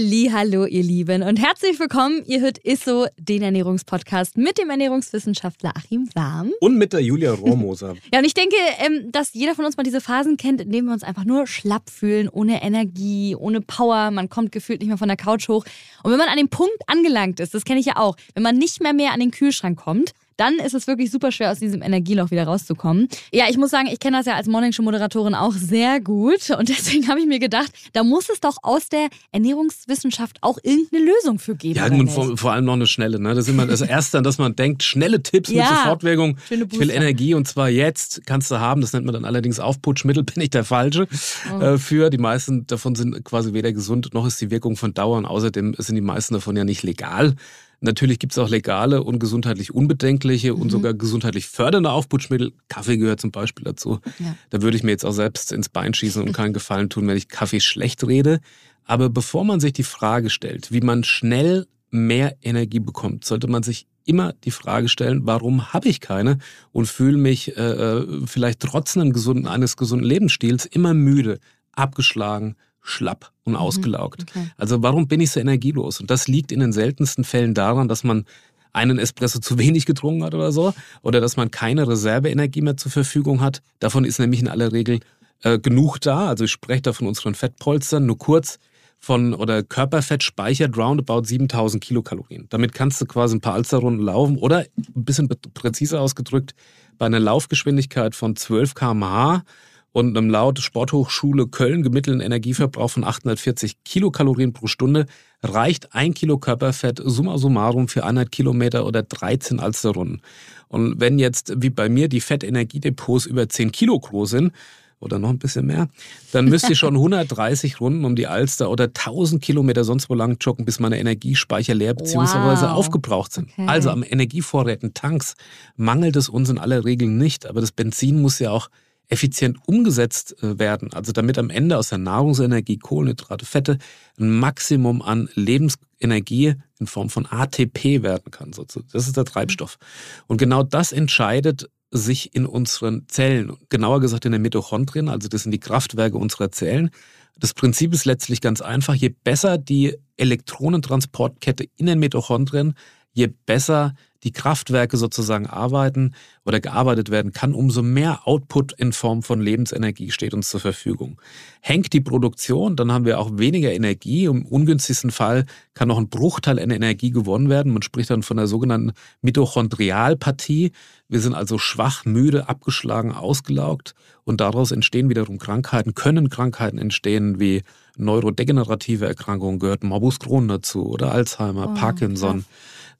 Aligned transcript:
Hallo, 0.00 0.64
ihr 0.64 0.84
Lieben 0.84 1.24
und 1.24 1.40
herzlich 1.40 1.80
willkommen. 1.80 2.22
Ihr 2.24 2.40
hört 2.40 2.58
ISSO, 2.58 3.08
den 3.16 3.42
Ernährungspodcast 3.42 4.36
mit 4.36 4.56
dem 4.56 4.70
Ernährungswissenschaftler 4.70 5.72
Achim 5.74 6.08
Warm. 6.14 6.52
Und 6.60 6.76
mit 6.76 6.92
der 6.92 7.00
Julia 7.00 7.32
Rohrmoser. 7.32 7.96
ja, 8.12 8.20
und 8.20 8.24
ich 8.24 8.32
denke, 8.32 8.54
ähm, 8.78 9.10
dass 9.10 9.34
jeder 9.34 9.56
von 9.56 9.64
uns 9.64 9.76
mal 9.76 9.82
diese 9.82 10.00
Phasen 10.00 10.36
kennt, 10.36 10.60
in 10.60 10.70
denen 10.70 10.86
wir 10.86 10.92
uns 10.92 11.02
einfach 11.02 11.24
nur 11.24 11.48
schlapp 11.48 11.90
fühlen, 11.90 12.28
ohne 12.28 12.62
Energie, 12.62 13.34
ohne 13.34 13.60
Power. 13.60 14.12
Man 14.12 14.28
kommt 14.28 14.52
gefühlt 14.52 14.78
nicht 14.78 14.88
mehr 14.88 14.98
von 14.98 15.08
der 15.08 15.16
Couch 15.16 15.48
hoch. 15.48 15.64
Und 16.04 16.12
wenn 16.12 16.18
man 16.18 16.28
an 16.28 16.36
dem 16.36 16.48
Punkt 16.48 16.78
angelangt 16.86 17.40
ist, 17.40 17.52
das 17.52 17.64
kenne 17.64 17.80
ich 17.80 17.86
ja 17.86 17.96
auch, 17.96 18.16
wenn 18.34 18.44
man 18.44 18.56
nicht 18.56 18.80
mehr 18.80 18.92
mehr 18.92 19.12
an 19.12 19.18
den 19.18 19.32
Kühlschrank 19.32 19.80
kommt, 19.80 20.12
dann 20.38 20.54
ist 20.54 20.72
es 20.72 20.86
wirklich 20.86 21.10
super 21.10 21.32
schwer, 21.32 21.50
aus 21.50 21.58
diesem 21.58 21.82
Energieloch 21.82 22.30
wieder 22.30 22.44
rauszukommen. 22.44 23.08
Ja, 23.32 23.46
ich 23.50 23.58
muss 23.58 23.70
sagen, 23.70 23.88
ich 23.92 23.98
kenne 23.98 24.18
das 24.18 24.26
ja 24.26 24.34
als 24.34 24.46
Morningshow-Moderatorin 24.46 25.34
auch 25.34 25.52
sehr 25.52 26.00
gut. 26.00 26.50
Und 26.50 26.68
deswegen 26.68 27.08
habe 27.08 27.20
ich 27.20 27.26
mir 27.26 27.40
gedacht, 27.40 27.72
da 27.92 28.04
muss 28.04 28.28
es 28.28 28.40
doch 28.40 28.56
aus 28.62 28.88
der 28.88 29.08
Ernährungswissenschaft 29.32 30.38
auch 30.40 30.58
irgendeine 30.62 31.04
Lösung 31.04 31.38
für 31.40 31.56
geben. 31.56 31.76
Ja, 31.76 31.86
und 31.86 32.08
vor, 32.08 32.36
vor, 32.36 32.52
allem 32.52 32.64
noch 32.64 32.74
eine 32.74 32.86
schnelle. 32.86 33.18
Ne? 33.18 33.34
Das 33.34 33.46
ist 33.46 33.50
immer 33.50 33.66
das 33.66 33.80
Erste, 33.80 34.18
an 34.18 34.24
das 34.24 34.38
man 34.38 34.54
denkt, 34.54 34.84
schnelle 34.84 35.22
Tipps 35.22 35.50
ja, 35.50 35.68
mit 35.68 35.78
Sofortwirkung. 35.78 36.38
Ich 36.48 36.78
will 36.78 36.90
Energie 36.90 37.34
und 37.34 37.48
zwar 37.48 37.68
jetzt 37.68 38.22
kannst 38.24 38.50
du 38.52 38.60
haben. 38.60 38.80
Das 38.80 38.92
nennt 38.92 39.06
man 39.06 39.14
dann 39.14 39.24
allerdings 39.24 39.58
Aufputschmittel, 39.58 40.22
bin 40.34 40.42
ich 40.42 40.50
der 40.50 40.64
Falsche 40.64 41.08
oh. 41.52 41.60
äh, 41.60 41.78
für. 41.78 42.10
Die 42.10 42.18
meisten 42.18 42.64
davon 42.68 42.94
sind 42.94 43.24
quasi 43.24 43.52
weder 43.54 43.72
gesund, 43.72 44.14
noch 44.14 44.26
ist 44.26 44.40
die 44.40 44.52
Wirkung 44.52 44.76
von 44.76 44.94
Dauer. 44.94 45.18
Und 45.18 45.26
außerdem 45.26 45.74
sind 45.78 45.96
die 45.96 46.00
meisten 46.00 46.34
davon 46.34 46.56
ja 46.56 46.62
nicht 46.62 46.84
legal. 46.84 47.34
Natürlich 47.80 48.18
gibt 48.18 48.32
es 48.32 48.38
auch 48.38 48.48
legale 48.48 49.04
und 49.04 49.20
gesundheitlich 49.20 49.72
unbedenkliche 49.72 50.52
mhm. 50.52 50.62
und 50.62 50.70
sogar 50.70 50.94
gesundheitlich 50.94 51.46
fördernde 51.46 51.90
Aufputschmittel. 51.90 52.52
Kaffee 52.68 52.96
gehört 52.96 53.20
zum 53.20 53.30
Beispiel 53.30 53.64
dazu. 53.64 54.00
Ja. 54.18 54.36
Da 54.50 54.62
würde 54.62 54.76
ich 54.76 54.82
mir 54.82 54.90
jetzt 54.90 55.04
auch 55.04 55.12
selbst 55.12 55.52
ins 55.52 55.68
Bein 55.68 55.94
schießen 55.94 56.22
und 56.22 56.32
keinen 56.32 56.52
Gefallen 56.52 56.90
tun, 56.90 57.06
wenn 57.06 57.16
ich 57.16 57.28
Kaffee 57.28 57.60
schlecht 57.60 58.04
rede. 58.06 58.40
Aber 58.84 59.10
bevor 59.10 59.44
man 59.44 59.60
sich 59.60 59.72
die 59.72 59.84
Frage 59.84 60.30
stellt, 60.30 60.72
wie 60.72 60.80
man 60.80 61.04
schnell 61.04 61.66
mehr 61.90 62.36
Energie 62.42 62.80
bekommt, 62.80 63.24
sollte 63.24 63.46
man 63.46 63.62
sich 63.62 63.86
immer 64.04 64.32
die 64.44 64.50
Frage 64.50 64.88
stellen, 64.88 65.26
warum 65.26 65.72
habe 65.72 65.88
ich 65.88 66.00
keine 66.00 66.38
und 66.72 66.86
fühle 66.86 67.18
mich 67.18 67.56
äh, 67.56 67.60
äh 67.60 68.26
vielleicht 68.26 68.60
trotz 68.60 68.96
eines 68.96 69.12
gesunden, 69.12 69.46
eines 69.46 69.76
gesunden 69.76 70.06
Lebensstils 70.06 70.64
immer 70.64 70.94
müde, 70.94 71.38
abgeschlagen, 71.72 72.56
schlapp 72.88 73.32
und 73.44 73.52
mhm. 73.52 73.58
ausgelaugt. 73.58 74.22
Okay. 74.28 74.50
Also 74.56 74.82
warum 74.82 75.08
bin 75.08 75.20
ich 75.20 75.30
so 75.30 75.40
energielos? 75.40 76.00
Und 76.00 76.10
das 76.10 76.28
liegt 76.28 76.52
in 76.52 76.60
den 76.60 76.72
seltensten 76.72 77.24
Fällen 77.24 77.54
daran, 77.54 77.88
dass 77.88 78.04
man 78.04 78.24
einen 78.72 78.98
Espresso 78.98 79.38
zu 79.40 79.58
wenig 79.58 79.86
getrunken 79.86 80.24
hat 80.24 80.34
oder 80.34 80.52
so, 80.52 80.74
oder 81.02 81.20
dass 81.20 81.36
man 81.36 81.50
keine 81.50 81.88
Reserveenergie 81.88 82.62
mehr 82.62 82.76
zur 82.76 82.92
Verfügung 82.92 83.40
hat. 83.40 83.62
Davon 83.78 84.04
ist 84.04 84.18
nämlich 84.18 84.40
in 84.40 84.48
aller 84.48 84.72
Regel 84.72 85.00
äh, 85.42 85.58
genug 85.58 86.00
da. 86.00 86.28
Also 86.28 86.44
ich 86.44 86.52
spreche 86.52 86.82
da 86.82 86.92
von 86.92 87.06
unseren 87.06 87.34
Fettpolstern, 87.34 88.06
nur 88.06 88.18
kurz 88.18 88.58
von 88.98 89.32
oder 89.32 89.62
Körperfett 89.62 90.22
speichert 90.22 90.76
roundabout 90.76 91.24
7000 91.24 91.82
Kilokalorien. 91.82 92.46
Damit 92.50 92.74
kannst 92.74 93.00
du 93.00 93.06
quasi 93.06 93.36
ein 93.36 93.40
paar 93.40 93.54
Alsterrunden 93.54 94.04
laufen 94.04 94.38
oder 94.38 94.58
ein 94.76 95.04
bisschen 95.04 95.28
präziser 95.54 96.00
ausgedrückt, 96.00 96.54
bei 96.98 97.06
einer 97.06 97.20
Laufgeschwindigkeit 97.20 98.16
von 98.16 98.34
12 98.34 98.74
km/h 98.74 99.44
und 99.92 100.16
einem 100.16 100.30
laut 100.30 100.58
Sporthochschule 100.58 101.46
Köln 101.46 101.82
gemittelten 101.82 102.20
Energieverbrauch 102.20 102.90
von 102.90 103.04
840 103.04 103.84
Kilokalorien 103.84 104.52
pro 104.52 104.66
Stunde 104.66 105.06
reicht 105.42 105.94
ein 105.94 106.14
Kilo 106.14 106.38
Körperfett 106.38 107.00
summa 107.04 107.38
summarum 107.38 107.88
für 107.88 108.02
100 108.02 108.30
Kilometer 108.30 108.86
oder 108.86 109.02
13 109.02 109.60
Alsterrunden. 109.60 110.22
Und 110.68 111.00
wenn 111.00 111.18
jetzt, 111.18 111.54
wie 111.56 111.70
bei 111.70 111.88
mir, 111.88 112.08
die 112.08 112.20
Fettenergiedepots 112.20 113.26
über 113.26 113.48
10 113.48 113.72
Kilo 113.72 113.98
groß 113.98 114.30
sind, 114.30 114.52
oder 115.00 115.18
noch 115.18 115.28
ein 115.28 115.38
bisschen 115.38 115.66
mehr, 115.66 115.88
dann 116.32 116.46
müsste 116.46 116.72
ich 116.72 116.78
schon 116.78 116.94
130 116.96 117.80
Runden 117.80 118.04
um 118.04 118.16
die 118.16 118.26
Alster 118.26 118.70
oder 118.70 118.84
1000 118.84 119.42
Kilometer 119.42 119.84
sonst 119.84 120.10
wo 120.10 120.14
lang 120.14 120.38
joggen, 120.40 120.64
bis 120.64 120.80
meine 120.80 120.98
Energiespeicher 120.98 121.74
leer 121.74 121.94
bzw. 121.94 122.38
Wow. 122.38 122.62
aufgebraucht 122.62 123.32
sind. 123.32 123.50
Okay. 123.52 123.66
Also 123.66 123.90
am 123.90 124.02
Energievorräten, 124.02 124.94
Tanks 124.94 125.34
mangelt 125.76 126.16
es 126.16 126.28
uns 126.28 126.50
in 126.50 126.58
aller 126.58 126.84
Regel 126.84 127.08
nicht, 127.08 127.46
aber 127.46 127.60
das 127.60 127.72
Benzin 127.72 128.20
muss 128.20 128.38
ja 128.38 128.50
auch 128.50 128.68
effizient 129.08 129.58
umgesetzt 129.66 130.42
äh, 130.42 130.58
werden, 130.58 130.92
also 130.92 131.12
damit 131.12 131.38
am 131.38 131.50
Ende 131.50 131.78
aus 131.78 131.88
der 131.88 131.98
Nahrungsenergie, 131.98 132.78
Kohlenhydrate, 132.78 133.46
Fette 133.46 133.78
ein 134.18 134.30
Maximum 134.30 135.02
an 135.02 135.28
Lebensenergie 135.34 136.54
in 136.78 136.86
Form 136.86 137.08
von 137.10 137.26
ATP 137.26 138.02
werden 138.02 138.30
kann. 138.30 138.52
Das 138.92 139.06
ist 139.06 139.16
der 139.16 139.24
Treibstoff. 139.24 139.78
Und 140.26 140.36
genau 140.36 140.62
das 140.62 140.92
entscheidet 140.92 141.70
sich 141.90 142.34
in 142.34 142.44
unseren 142.44 143.08
Zellen, 143.08 143.56
genauer 143.70 144.00
gesagt 144.00 144.26
in 144.26 144.32
den 144.32 144.42
Mitochondrien, 144.42 145.08
also 145.08 145.28
das 145.28 145.44
sind 145.44 145.52
die 145.52 145.60
Kraftwerke 145.60 146.18
unserer 146.18 146.52
Zellen. 146.52 146.90
Das 147.38 147.54
Prinzip 147.54 147.94
ist 147.94 148.04
letztlich 148.04 148.40
ganz 148.40 148.60
einfach. 148.60 148.94
Je 148.94 149.14
besser 149.24 149.58
die 149.58 149.96
Elektronentransportkette 150.16 151.64
in 151.76 151.86
den 151.86 151.98
Mitochondrien, 151.98 152.74
je 153.12 153.28
besser 153.46 153.94
die 154.24 154.32
Kraftwerke 154.32 154.96
sozusagen 154.96 155.46
arbeiten 155.46 156.14
oder 156.44 156.60
gearbeitet 156.60 157.10
werden 157.10 157.32
kann, 157.32 157.54
umso 157.54 157.82
mehr 157.82 158.26
Output 158.26 158.72
in 158.72 158.92
Form 158.92 159.22
von 159.22 159.40
Lebensenergie 159.40 160.10
steht 160.10 160.34
uns 160.34 160.48
zur 160.48 160.60
Verfügung. 160.60 161.20
Hängt 161.60 161.92
die 161.92 162.00
Produktion, 162.00 162.74
dann 162.74 162.90
haben 162.90 163.04
wir 163.04 163.20
auch 163.20 163.30
weniger 163.34 163.72
Energie. 163.72 164.24
Im 164.24 164.44
ungünstigsten 164.44 165.10
Fall 165.10 165.46
kann 165.74 165.88
noch 165.88 165.98
ein 165.98 166.08
Bruchteil 166.08 166.58
an 166.58 166.70
Energie 166.70 167.10
gewonnen 167.10 167.48
werden. 167.48 167.72
Man 167.72 167.82
spricht 167.82 168.10
dann 168.10 168.22
von 168.22 168.36
der 168.36 168.48
sogenannten 168.48 168.92
Mitochondrialpathie. 169.22 170.72
Wir 171.08 171.20
sind 171.20 171.34
also 171.34 171.58
schwach, 171.58 172.04
müde, 172.04 172.48
abgeschlagen, 172.48 173.12
ausgelaugt 173.12 173.94
und 174.24 174.40
daraus 174.40 174.72
entstehen 174.72 175.08
wiederum 175.08 175.38
Krankheiten, 175.38 175.94
können 175.94 176.28
Krankheiten 176.28 176.78
entstehen 176.78 177.38
wie 177.38 177.62
neurodegenerative 177.96 179.06
Erkrankungen, 179.06 179.58
gehört 179.58 179.84
Morbus 179.84 180.18
Crohn 180.18 180.48
dazu 180.48 180.86
oder 180.86 181.12
Alzheimer, 181.12 181.70
oh, 181.70 181.74
Parkinson. 181.74 182.44
Krass. 182.44 182.44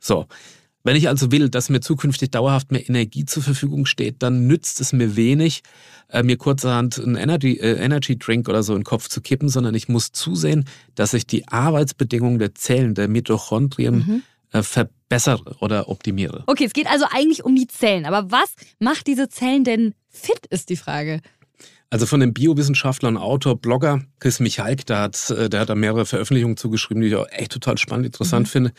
So. 0.00 0.26
Wenn 0.84 0.96
ich 0.96 1.08
also 1.08 1.32
will, 1.32 1.48
dass 1.48 1.68
mir 1.68 1.80
zukünftig 1.80 2.30
dauerhaft 2.30 2.70
mehr 2.70 2.88
Energie 2.88 3.24
zur 3.24 3.42
Verfügung 3.42 3.84
steht, 3.84 4.22
dann 4.22 4.46
nützt 4.46 4.80
es 4.80 4.92
mir 4.92 5.16
wenig, 5.16 5.62
äh, 6.08 6.22
mir 6.22 6.36
kurzerhand 6.36 6.98
einen 6.98 7.16
Energy, 7.16 7.58
äh, 7.58 7.74
Energy 7.74 8.18
Drink 8.18 8.48
oder 8.48 8.62
so 8.62 8.74
in 8.74 8.80
den 8.80 8.84
Kopf 8.84 9.08
zu 9.08 9.20
kippen, 9.20 9.48
sondern 9.48 9.74
ich 9.74 9.88
muss 9.88 10.12
zusehen, 10.12 10.64
dass 10.94 11.14
ich 11.14 11.26
die 11.26 11.48
Arbeitsbedingungen 11.48 12.38
der 12.38 12.54
Zellen, 12.54 12.94
der 12.94 13.08
Mitochondrien 13.08 13.96
mhm. 13.96 14.22
äh, 14.52 14.62
verbessere 14.62 15.56
oder 15.60 15.88
optimiere. 15.88 16.44
Okay, 16.46 16.64
es 16.64 16.72
geht 16.72 16.86
also 16.86 17.06
eigentlich 17.10 17.44
um 17.44 17.56
die 17.56 17.66
Zellen. 17.66 18.06
Aber 18.06 18.30
was 18.30 18.54
macht 18.78 19.06
diese 19.08 19.28
Zellen 19.28 19.64
denn 19.64 19.94
fit, 20.08 20.46
ist 20.48 20.70
die 20.70 20.76
Frage. 20.76 21.20
Also 21.90 22.04
von 22.04 22.20
dem 22.20 22.34
Biowissenschaftler 22.34 23.08
und 23.08 23.16
Autor, 23.16 23.56
Blogger 23.56 24.02
Chris 24.20 24.40
Michalk, 24.40 24.84
der 24.86 25.00
hat, 25.00 25.30
äh, 25.30 25.48
der 25.48 25.60
hat 25.60 25.70
da 25.70 25.74
mehrere 25.74 26.04
Veröffentlichungen 26.04 26.56
zugeschrieben, 26.56 27.00
die 27.02 27.08
ich 27.08 27.16
auch 27.16 27.26
echt 27.30 27.52
total 27.52 27.78
spannend, 27.78 28.06
interessant 28.06 28.46
mhm. 28.46 28.50
finde. 28.50 28.72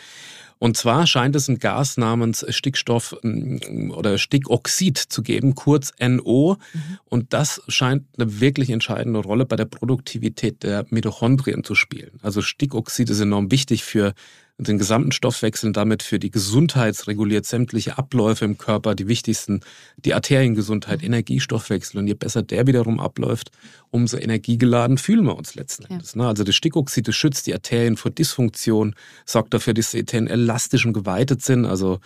Und 0.59 0.75
zwar 0.75 1.07
scheint 1.07 1.35
es 1.37 1.47
ein 1.47 1.57
Gas 1.57 1.97
namens 1.97 2.45
Stickstoff 2.49 3.15
mm, 3.23 3.91
oder 3.91 4.17
Stickoxid 4.17 4.97
zu 4.97 5.23
geben, 5.23 5.55
kurz 5.55 5.93
NO. 5.99 6.57
Mhm. 6.73 6.79
Und 7.05 7.33
das 7.33 7.61
scheint 7.69 8.05
eine 8.17 8.41
wirklich 8.41 8.69
entscheidende 8.69 9.19
Rolle 9.19 9.45
bei 9.45 9.55
der 9.55 9.65
Produktivität 9.65 10.63
der 10.63 10.85
Mitochondrien 10.89 11.63
zu 11.63 11.75
spielen. 11.75 12.19
Also 12.21 12.41
Stickoxid 12.41 13.09
ist 13.09 13.21
enorm 13.21 13.51
wichtig 13.51 13.83
für 13.85 14.13
den 14.59 14.77
gesamten 14.77 15.13
Stoffwechsel 15.13 15.67
und 15.67 15.77
damit 15.77 16.03
für 16.03 16.19
die 16.19 16.31
Gesundheit, 16.31 17.07
reguliert 17.07 17.45
sämtliche 17.45 17.97
Abläufe 17.97 18.43
im 18.43 18.57
Körper, 18.57 18.93
die 18.93 19.07
wichtigsten, 19.07 19.61
die 19.97 20.13
Arteriengesundheit, 20.13 21.01
Energiestoffwechsel. 21.01 21.99
Und 21.99 22.07
je 22.07 22.13
besser 22.13 22.43
der 22.43 22.67
wiederum 22.67 22.99
abläuft, 22.99 23.51
umso 23.89 24.17
energiegeladen 24.17 24.97
fühlen 24.97 25.25
wir 25.25 25.37
uns 25.37 25.55
letzten 25.55 25.85
Endes. 25.85 26.13
Ja. 26.13 26.23
Ne? 26.23 26.27
Also 26.27 26.43
das 26.43 26.55
Stickoxid 26.55 27.07
das 27.07 27.15
schützt 27.15 27.47
die 27.47 27.53
Arterien 27.53 27.95
vor 27.95 28.11
Dysfunktion, 28.11 28.95
sorgt 29.25 29.53
dafür, 29.53 29.73
dass 29.73 29.91
die 29.91 29.99
Arterien 29.99 30.27
elastisch 30.27 30.85
und 30.85 30.93
geweitet 30.93 31.41
sind, 31.41 31.65
also 31.65 31.99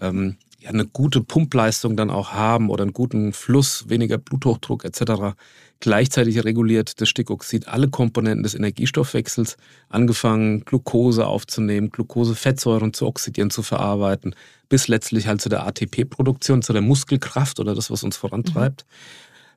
ähm, 0.00 0.36
ja, 0.66 0.72
eine 0.72 0.86
gute 0.86 1.20
Pumpleistung 1.20 1.96
dann 1.96 2.10
auch 2.10 2.32
haben 2.32 2.70
oder 2.70 2.82
einen 2.82 2.92
guten 2.92 3.32
Fluss, 3.32 3.88
weniger 3.88 4.18
Bluthochdruck 4.18 4.84
etc. 4.84 5.36
Gleichzeitig 5.78 6.42
reguliert 6.44 7.00
das 7.00 7.08
Stickoxid 7.08 7.68
alle 7.68 7.88
Komponenten 7.88 8.42
des 8.42 8.54
Energiestoffwechsels, 8.54 9.56
angefangen 9.88 10.64
Glucose 10.64 11.26
aufzunehmen, 11.26 11.90
Glucose-Fettsäuren 11.90 12.92
zu 12.92 13.06
oxidieren, 13.06 13.50
zu 13.50 13.62
verarbeiten, 13.62 14.34
bis 14.68 14.88
letztlich 14.88 15.28
halt 15.28 15.40
zu 15.40 15.48
der 15.48 15.64
ATP-Produktion, 15.66 16.62
zu 16.62 16.72
der 16.72 16.82
Muskelkraft 16.82 17.60
oder 17.60 17.74
das, 17.74 17.90
was 17.90 18.02
uns 18.02 18.16
vorantreibt. 18.16 18.84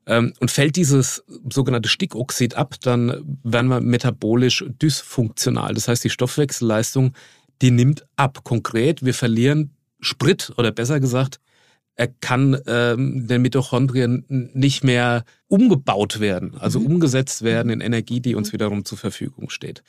Mhm. 0.07 0.33
Und 0.39 0.51
fällt 0.51 0.75
dieses 0.75 1.23
sogenannte 1.51 1.89
Stickoxid 1.89 2.56
ab, 2.56 2.75
dann 2.81 3.39
werden 3.44 3.67
wir 3.67 3.79
metabolisch 3.79 4.65
dysfunktional. 4.81 5.73
Das 5.73 5.88
heißt, 5.88 6.03
die 6.03 6.09
Stoffwechselleistung, 6.09 7.13
die 7.61 7.71
nimmt 7.71 8.06
ab. 8.15 8.44
Konkret, 8.44 9.06
wir 9.06 9.13
verlieren 9.13 9.71
Sprit 9.99 10.53
oder 10.57 10.71
besser 10.71 10.99
gesagt 10.99 11.39
er 11.99 12.07
kann 12.07 12.57
ähm, 12.65 13.27
den 13.27 13.41
Mitochondrien 13.41 14.23
nicht 14.29 14.85
mehr 14.85 15.25
umgebaut 15.49 16.21
werden, 16.21 16.55
also 16.57 16.79
mhm. 16.79 16.85
umgesetzt 16.85 17.41
werden 17.41 17.69
in 17.69 17.81
Energie, 17.81 18.21
die 18.21 18.35
uns 18.35 18.49
mhm. 18.49 18.53
wiederum 18.53 18.85
zur 18.85 18.97
Verfügung 18.97 19.49
steht. 19.49 19.83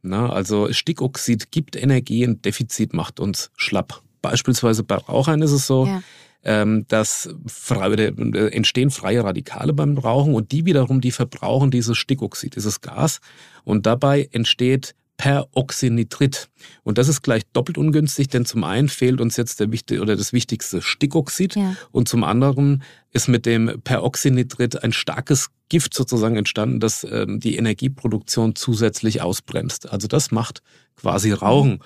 Na, 0.00 0.32
also 0.32 0.72
Stickoxid 0.72 1.52
gibt 1.52 1.76
Energie, 1.76 2.24
ein 2.24 2.40
Defizit 2.40 2.94
macht 2.94 3.20
uns 3.20 3.50
schlapp. 3.56 4.00
Beispielsweise 4.22 4.84
bei 4.84 4.94
Rauchern 4.94 5.42
ist 5.42 5.52
es 5.52 5.66
so, 5.66 5.84
ja. 5.84 6.02
ähm, 6.44 6.86
dass 6.88 7.28
frei, 7.46 7.92
äh, 7.92 8.48
entstehen 8.54 8.90
freie 8.90 9.22
Radikale 9.22 9.74
beim 9.74 9.98
Rauchen 9.98 10.34
und 10.34 10.52
die 10.52 10.64
wiederum, 10.64 11.02
die 11.02 11.10
verbrauchen 11.10 11.70
dieses 11.70 11.98
Stickoxid, 11.98 12.56
dieses 12.56 12.80
Gas. 12.80 13.20
Und 13.64 13.84
dabei 13.84 14.30
entsteht 14.32 14.94
Peroxynitrit. 15.20 16.48
Und 16.82 16.96
das 16.96 17.06
ist 17.06 17.20
gleich 17.20 17.42
doppelt 17.52 17.76
ungünstig, 17.76 18.28
denn 18.28 18.46
zum 18.46 18.64
einen 18.64 18.88
fehlt 18.88 19.20
uns 19.20 19.36
jetzt 19.36 19.60
der 19.60 19.70
wichtig 19.70 20.00
oder 20.00 20.16
das 20.16 20.32
wichtigste 20.32 20.80
Stickoxid 20.80 21.56
ja. 21.56 21.76
und 21.92 22.08
zum 22.08 22.24
anderen 22.24 22.82
ist 23.12 23.28
mit 23.28 23.44
dem 23.44 23.82
Peroxynitrit 23.84 24.82
ein 24.82 24.94
starkes 24.94 25.50
Gift 25.68 25.92
sozusagen 25.92 26.36
entstanden, 26.36 26.80
das 26.80 27.04
ähm, 27.04 27.38
die 27.38 27.56
Energieproduktion 27.56 28.54
zusätzlich 28.54 29.20
ausbremst. 29.20 29.92
Also 29.92 30.08
das 30.08 30.30
macht 30.30 30.62
quasi 30.96 31.32
Rauchen. 31.32 31.72
Mhm. 31.72 31.80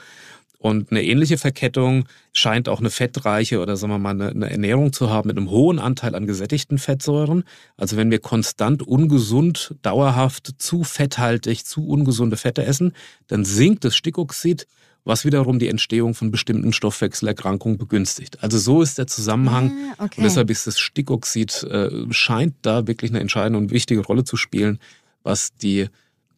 Und 0.64 0.90
eine 0.90 1.04
ähnliche 1.04 1.36
Verkettung 1.36 2.06
scheint 2.32 2.70
auch 2.70 2.80
eine 2.80 2.88
fettreiche 2.88 3.60
oder 3.60 3.76
sagen 3.76 3.92
wir 3.92 3.98
mal 3.98 4.12
eine, 4.12 4.30
eine, 4.30 4.50
Ernährung 4.50 4.94
zu 4.94 5.10
haben 5.10 5.28
mit 5.28 5.36
einem 5.36 5.50
hohen 5.50 5.78
Anteil 5.78 6.14
an 6.14 6.26
gesättigten 6.26 6.78
Fettsäuren. 6.78 7.44
Also 7.76 7.98
wenn 7.98 8.10
wir 8.10 8.18
konstant 8.18 8.82
ungesund, 8.82 9.74
dauerhaft 9.82 10.54
zu 10.56 10.82
fetthaltig, 10.82 11.66
zu 11.66 11.86
ungesunde 11.86 12.38
Fette 12.38 12.64
essen, 12.64 12.94
dann 13.26 13.44
sinkt 13.44 13.84
das 13.84 13.94
Stickoxid, 13.94 14.66
was 15.04 15.26
wiederum 15.26 15.58
die 15.58 15.68
Entstehung 15.68 16.14
von 16.14 16.30
bestimmten 16.30 16.72
Stoffwechselerkrankungen 16.72 17.76
begünstigt. 17.76 18.42
Also 18.42 18.56
so 18.56 18.80
ist 18.80 18.96
der 18.96 19.06
Zusammenhang. 19.06 19.70
Ah, 19.98 20.04
okay. 20.04 20.14
Und 20.16 20.24
deshalb 20.24 20.48
ist 20.48 20.66
das 20.66 20.78
Stickoxid, 20.78 21.62
äh, 21.64 21.90
scheint 22.08 22.54
da 22.62 22.86
wirklich 22.86 23.10
eine 23.10 23.20
entscheidende 23.20 23.58
und 23.58 23.70
wichtige 23.70 24.00
Rolle 24.00 24.24
zu 24.24 24.38
spielen, 24.38 24.78
was 25.24 25.54
die 25.56 25.88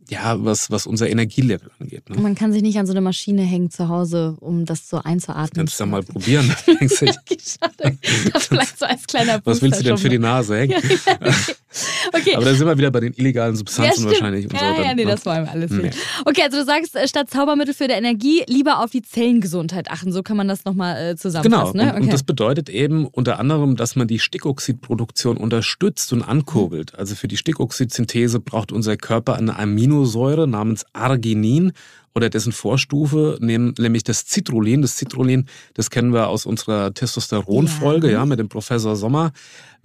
ja, 0.08 0.44
was, 0.44 0.70
was 0.70 0.86
unser 0.86 1.08
Energielevel 1.08 1.70
angeht. 1.78 2.08
Ne? 2.08 2.20
Man 2.20 2.34
kann 2.34 2.52
sich 2.52 2.62
nicht 2.62 2.78
an 2.78 2.86
so 2.86 2.92
eine 2.92 3.00
Maschine 3.00 3.42
hängen 3.42 3.70
zu 3.70 3.88
Hause, 3.88 4.36
um 4.40 4.64
das 4.64 4.88
so 4.88 4.98
einzuatmen. 5.02 5.66
Kannst 5.66 5.80
du 5.80 5.84
ja 5.84 5.90
mal 5.90 6.02
probieren. 6.02 6.46
vielleicht 8.38 8.78
so 8.78 8.86
als 8.86 9.06
kleiner 9.06 9.40
Was 9.44 9.62
willst 9.62 9.80
du 9.80 9.84
denn 9.84 9.98
für 9.98 10.08
die 10.08 10.18
Nase 10.18 10.56
hängen? 10.56 10.76
okay. 11.06 11.54
Aber 12.12 12.44
da 12.44 12.54
sind 12.54 12.66
wir 12.66 12.78
wieder 12.78 12.90
bei 12.90 13.00
den 13.00 13.14
illegalen 13.14 13.56
Substanzen 13.56 14.04
ja, 14.04 14.10
wahrscheinlich. 14.10 14.44
Und 14.44 14.52
ja, 14.52 14.74
so, 14.76 14.82
ja, 14.82 14.94
nee, 14.94 15.04
ne? 15.04 15.10
das 15.10 15.26
wollen 15.26 15.44
wir 15.44 15.50
alles 15.50 15.70
nicht. 15.70 15.94
Nee. 15.94 16.00
Okay, 16.24 16.42
also 16.42 16.58
du 16.58 16.64
sagst, 16.64 16.94
äh, 16.94 17.08
statt 17.08 17.30
Zaubermittel 17.30 17.74
für 17.74 17.88
die 17.88 17.94
Energie 17.94 18.44
lieber 18.46 18.82
auf 18.82 18.90
die 18.90 19.02
Zellengesundheit 19.02 19.90
achten. 19.90 20.12
So 20.12 20.22
kann 20.22 20.36
man 20.36 20.48
das 20.48 20.64
nochmal 20.64 21.12
äh, 21.12 21.16
zusammenfassen. 21.16 21.72
Genau. 21.72 21.84
Ne? 21.84 21.90
Okay. 21.90 21.96
Und, 21.96 22.04
und, 22.04 22.12
das 22.12 22.22
bedeutet 22.22 22.68
eben 22.68 23.06
unter 23.06 23.38
anderem, 23.38 23.76
dass 23.76 23.96
man 23.96 24.06
die 24.08 24.18
Stickoxidproduktion 24.18 25.36
unterstützt 25.36 26.12
und 26.12 26.22
ankurbelt. 26.22 26.94
Also 26.98 27.14
für 27.14 27.28
die 27.28 27.36
Stickoxidsynthese 27.36 28.40
braucht 28.40 28.72
unser 28.72 28.96
Körper 28.96 29.34
eine 29.34 29.58
Amino 29.58 29.96
Aminosäure 29.96 30.46
namens 30.46 30.84
Arginin 30.92 31.72
oder 32.16 32.30
dessen 32.30 32.52
Vorstufe, 32.52 33.36
nämlich 33.40 34.02
das 34.02 34.26
Citrullin. 34.26 34.80
Das 34.80 34.96
Citrullin, 34.96 35.44
das 35.74 35.90
kennen 35.90 36.14
wir 36.14 36.28
aus 36.28 36.46
unserer 36.46 36.94
Testosteronfolge, 36.94 38.06
ja. 38.06 38.20
ja, 38.20 38.26
mit 38.26 38.38
dem 38.38 38.48
Professor 38.48 38.96
Sommer 38.96 39.32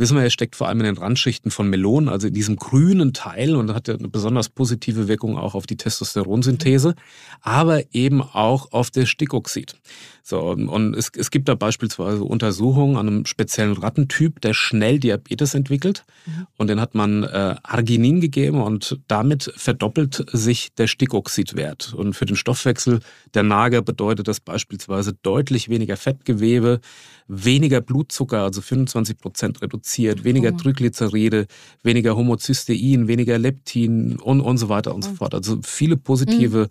wissen 0.01 0.17
wir, 0.17 0.23
er 0.23 0.29
steckt 0.31 0.55
vor 0.55 0.67
allem 0.67 0.79
in 0.79 0.85
den 0.85 0.97
Randschichten 0.97 1.51
von 1.51 1.69
Melonen, 1.69 2.09
also 2.09 2.27
in 2.27 2.33
diesem 2.33 2.55
grünen 2.55 3.13
Teil 3.13 3.55
und 3.55 3.73
hat 3.73 3.87
ja 3.87 3.93
eine 3.93 4.07
besonders 4.07 4.49
positive 4.49 5.07
Wirkung 5.07 5.37
auch 5.37 5.53
auf 5.53 5.67
die 5.67 5.77
Testosteronsynthese, 5.77 6.95
aber 7.41 7.83
eben 7.93 8.21
auch 8.21 8.71
auf 8.71 8.89
das 8.89 9.09
Stickoxid. 9.09 9.75
So, 10.23 10.39
und 10.39 10.95
es, 10.95 11.11
es 11.15 11.31
gibt 11.31 11.49
da 11.49 11.55
beispielsweise 11.55 12.23
Untersuchungen 12.23 12.95
an 12.97 13.07
einem 13.07 13.25
speziellen 13.25 13.73
Rattentyp, 13.73 14.39
der 14.41 14.53
schnell 14.53 14.99
Diabetes 14.99 15.53
entwickelt. 15.53 16.03
Mhm. 16.25 16.47
Und 16.57 16.67
den 16.69 16.79
hat 16.79 16.93
man 16.95 17.23
äh, 17.23 17.55
Arginin 17.63 18.21
gegeben 18.21 18.61
und 18.61 18.99
damit 19.07 19.51
verdoppelt 19.55 20.25
sich 20.31 20.73
der 20.75 20.87
Stickoxidwert. 20.87 21.93
Und 21.93 22.13
für 22.13 22.25
den 22.25 22.35
Stoffwechsel 22.35 22.99
der 23.33 23.43
Nager 23.43 23.81
bedeutet 23.81 24.27
das 24.27 24.39
beispielsweise 24.39 25.13
deutlich 25.23 25.69
weniger 25.69 25.97
Fettgewebe, 25.97 26.81
weniger 27.27 27.81
Blutzucker, 27.81 28.43
also 28.43 28.61
25 28.61 29.17
Prozent 29.17 29.61
reduziert, 29.61 30.23
weniger 30.23 30.51
oh. 30.53 30.57
Triglyceride, 30.57 31.47
weniger 31.81 32.15
Homozystein, 32.15 33.07
weniger 33.07 33.37
Leptin 33.37 34.17
und, 34.17 34.41
und 34.41 34.57
so 34.57 34.69
weiter 34.69 34.93
und 34.93 35.03
so 35.03 35.13
fort. 35.13 35.33
Also 35.33 35.59
viele 35.63 35.97
positive 35.97 36.63
mhm. 36.63 36.67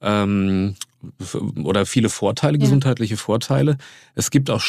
ähm, 0.00 0.74
oder 1.62 1.86
viele 1.86 2.08
Vorteile, 2.08 2.58
gesundheitliche 2.58 3.14
ja. 3.14 3.20
Vorteile. 3.20 3.78
Es 4.14 4.30
gibt 4.30 4.50
auch 4.50 4.60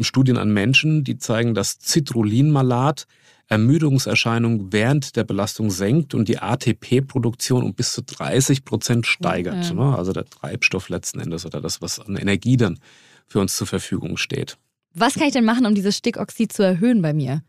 Studien 0.00 0.38
an 0.38 0.50
Menschen, 0.50 1.04
die 1.04 1.18
zeigen, 1.18 1.54
dass 1.54 1.78
Citrulinmalat 1.80 3.06
Ermüdungserscheinungen 3.48 4.72
während 4.72 5.14
der 5.14 5.24
Belastung 5.24 5.70
senkt 5.70 6.14
und 6.14 6.28
die 6.28 6.38
ATP-Produktion 6.38 7.62
um 7.62 7.74
bis 7.74 7.92
zu 7.92 8.02
30 8.02 8.64
Prozent 8.64 9.06
steigert. 9.06 9.66
Ja. 9.66 9.74
Ne? 9.74 9.96
Also 9.96 10.12
der 10.12 10.24
Treibstoff 10.24 10.88
letzten 10.88 11.20
Endes 11.20 11.46
oder 11.46 11.60
das, 11.60 11.80
was 11.80 12.00
an 12.00 12.16
Energie 12.16 12.56
dann 12.56 12.80
für 13.28 13.38
uns 13.38 13.56
zur 13.56 13.66
Verfügung 13.66 14.16
steht. 14.16 14.58
Was 14.94 15.14
kann 15.14 15.28
ich 15.28 15.32
denn 15.32 15.44
machen, 15.44 15.66
um 15.66 15.74
dieses 15.74 15.96
Stickoxid 15.96 16.52
zu 16.52 16.62
erhöhen 16.62 17.02
bei 17.02 17.12
mir? 17.12 17.42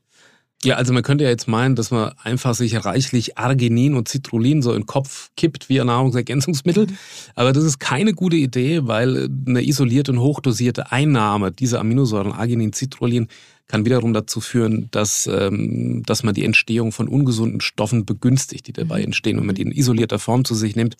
Ja, 0.64 0.76
also 0.76 0.92
man 0.92 1.04
könnte 1.04 1.24
ja 1.24 1.30
jetzt 1.30 1.48
meinen, 1.48 1.76
dass 1.76 1.92
man 1.92 2.14
einfach 2.24 2.56
sich 2.56 2.84
reichlich 2.84 3.38
Arginin 3.38 3.94
und 3.94 4.08
Citrullin 4.08 4.64
so 4.64 4.72
in 4.72 4.82
den 4.82 4.86
Kopf 4.88 5.30
kippt 5.38 5.70
wie 5.70 5.80
ein 5.80 5.88
Nahrungsergänzungsmittel. 5.88 6.88
Mhm. 6.88 6.98
Aber 7.36 7.54
das 7.54 7.64
ist 7.64 7.80
keine 7.80 8.14
gute 8.14 8.38
Idee, 8.38 8.88
weil 8.88 9.30
eine 9.46 9.64
isolierte 9.64 10.12
und 10.12 10.20
hochdosierte 10.20 10.92
Einnahme 10.92 11.52
dieser 11.52 11.80
Aminosäuren 11.80 12.32
Arginin, 12.32 12.74
Citrullin 12.74 13.28
kann 13.68 13.86
wiederum 13.86 14.14
dazu 14.14 14.42
führen, 14.42 14.88
dass, 14.92 15.28
ähm, 15.28 16.02
dass 16.06 16.24
man 16.24 16.34
die 16.34 16.46
Entstehung 16.46 16.92
von 16.92 17.08
ungesunden 17.08 17.62
Stoffen 17.62 18.06
begünstigt, 18.06 18.66
die 18.68 18.74
dabei 18.74 19.00
mhm. 19.00 19.06
entstehen, 19.06 19.38
wenn 19.38 19.46
man 19.46 19.56
die 19.56 19.62
in 19.62 19.72
isolierter 19.72 20.20
Form 20.20 20.44
zu 20.44 20.56
sich 20.56 20.76
nimmt. 20.76 20.98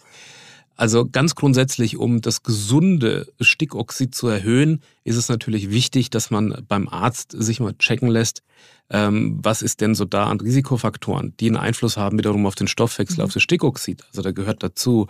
Also 0.78 1.10
ganz 1.10 1.34
grundsätzlich, 1.34 1.98
um 1.98 2.22
das 2.22 2.44
gesunde 2.44 3.28
Stickoxid 3.42 4.14
zu 4.14 4.28
erhöhen, 4.28 4.82
ist 5.04 5.18
es 5.18 5.28
natürlich 5.28 5.72
wichtig, 5.72 6.12
dass 6.12 6.30
man 6.30 6.64
beim 6.68 6.88
Arzt 6.88 7.36
sich 7.36 7.60
mal 7.60 7.74
checken 7.74 8.10
lässt, 8.10 8.44
ähm, 8.92 9.40
was 9.42 9.64
ist 9.64 9.82
denn 9.82 9.96
so 9.96 10.06
da 10.06 10.28
an 10.28 10.40
Risikofaktoren, 10.40 11.34
die 11.40 11.48
einen 11.48 11.58
Einfluss 11.58 11.98
haben 11.98 12.20
wiederum 12.20 12.46
auf 12.46 12.56
den 12.56 12.68
Stoffwechsel, 12.68 13.18
mhm. 13.18 13.26
auf 13.26 13.34
das 13.34 13.42
Stickoxid. 13.42 14.06
Also 14.10 14.22
da 14.22 14.32
gehört 14.32 14.62
dazu 14.62 15.08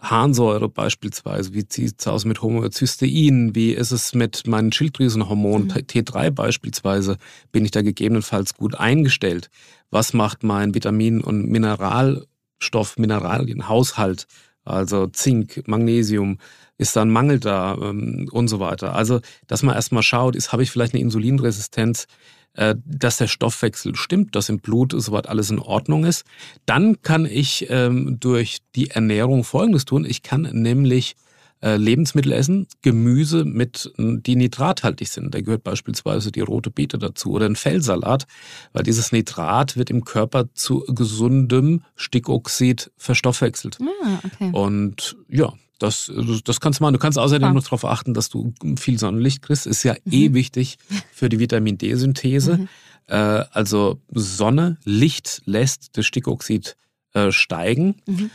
Harnsäure 0.00 0.68
beispielsweise, 0.68 1.54
wie 1.54 1.64
sieht 1.68 2.00
es 2.00 2.06
aus 2.08 2.24
mit 2.24 2.42
Homozystein, 2.42 3.54
wie 3.54 3.72
ist 3.72 3.92
es 3.92 4.14
mit 4.14 4.46
meinen 4.48 4.72
Schilddrüsenhormonen, 4.72 5.68
mhm. 5.68 5.72
T3 5.72 6.32
beispielsweise, 6.32 7.18
bin 7.52 7.64
ich 7.64 7.70
da 7.70 7.82
gegebenenfalls 7.82 8.54
gut 8.54 8.74
eingestellt? 8.74 9.48
Was 9.90 10.12
macht 10.12 10.42
mein 10.42 10.74
Vitamin- 10.74 11.20
und 11.20 11.48
Mineralstoff, 11.48 12.98
Mineralienhaushalt? 12.98 14.26
Also 14.64 15.06
Zink, 15.08 15.66
Magnesium, 15.66 16.38
ist 16.78 16.96
da 16.96 17.02
ein 17.02 17.10
Mangel 17.10 17.38
da 17.38 17.76
ähm, 17.80 18.28
und 18.32 18.48
so 18.48 18.60
weiter. 18.60 18.94
Also, 18.94 19.20
dass 19.46 19.62
man 19.62 19.74
erstmal 19.74 20.02
schaut, 20.02 20.34
ist, 20.34 20.52
habe 20.52 20.62
ich 20.62 20.70
vielleicht 20.70 20.94
eine 20.94 21.02
Insulinresistenz, 21.02 22.06
äh, 22.54 22.74
dass 22.84 23.18
der 23.18 23.28
Stoffwechsel 23.28 23.94
stimmt, 23.94 24.34
dass 24.34 24.48
im 24.48 24.60
Blut 24.60 24.92
soweit 24.96 25.28
alles 25.28 25.50
in 25.50 25.58
Ordnung 25.58 26.04
ist. 26.04 26.24
Dann 26.66 27.00
kann 27.02 27.26
ich 27.26 27.66
ähm, 27.68 28.18
durch 28.20 28.58
die 28.74 28.90
Ernährung 28.90 29.44
Folgendes 29.44 29.84
tun. 29.84 30.04
Ich 30.04 30.22
kann 30.22 30.42
nämlich 30.52 31.16
Lebensmittel 31.64 32.32
essen, 32.32 32.66
Gemüse 32.82 33.44
mit, 33.44 33.92
die 33.96 34.36
nitrathaltig 34.36 35.08
sind. 35.08 35.34
Da 35.34 35.40
gehört 35.40 35.64
beispielsweise 35.64 36.30
die 36.30 36.40
rote 36.40 36.70
Beete 36.70 36.98
dazu 36.98 37.32
oder 37.32 37.46
ein 37.46 37.56
Fellsalat, 37.56 38.26
weil 38.72 38.82
dieses 38.82 39.12
Nitrat 39.12 39.76
wird 39.76 39.90
im 39.90 40.04
Körper 40.04 40.52
zu 40.54 40.84
gesundem 40.88 41.82
Stickoxid 41.96 42.92
verstoffwechselt. 42.96 43.78
Ah, 43.80 44.18
okay. 44.24 44.50
Und 44.52 45.16
ja, 45.28 45.52
das, 45.78 46.12
das 46.44 46.60
kannst 46.60 46.80
du 46.80 46.84
machen. 46.84 46.94
Du 46.94 46.98
kannst 46.98 47.18
außerdem 47.18 47.52
noch 47.52 47.64
darauf 47.64 47.84
achten, 47.84 48.14
dass 48.14 48.28
du 48.28 48.54
viel 48.78 48.98
Sonnenlicht 48.98 49.42
kriegst. 49.42 49.66
Ist 49.66 49.82
ja 49.82 49.94
mhm. 50.04 50.12
eh 50.12 50.34
wichtig 50.34 50.78
für 51.12 51.28
die 51.28 51.38
Vitamin 51.38 51.78
D-Synthese. 51.78 52.58
Mhm. 52.58 52.68
Äh, 53.06 53.16
also 53.52 54.00
Sonne, 54.12 54.78
Licht 54.84 55.42
lässt 55.46 55.96
das 55.96 56.06
Stickoxid 56.06 56.76
äh, 57.12 57.32
steigen. 57.32 57.96
Mhm. 58.06 58.30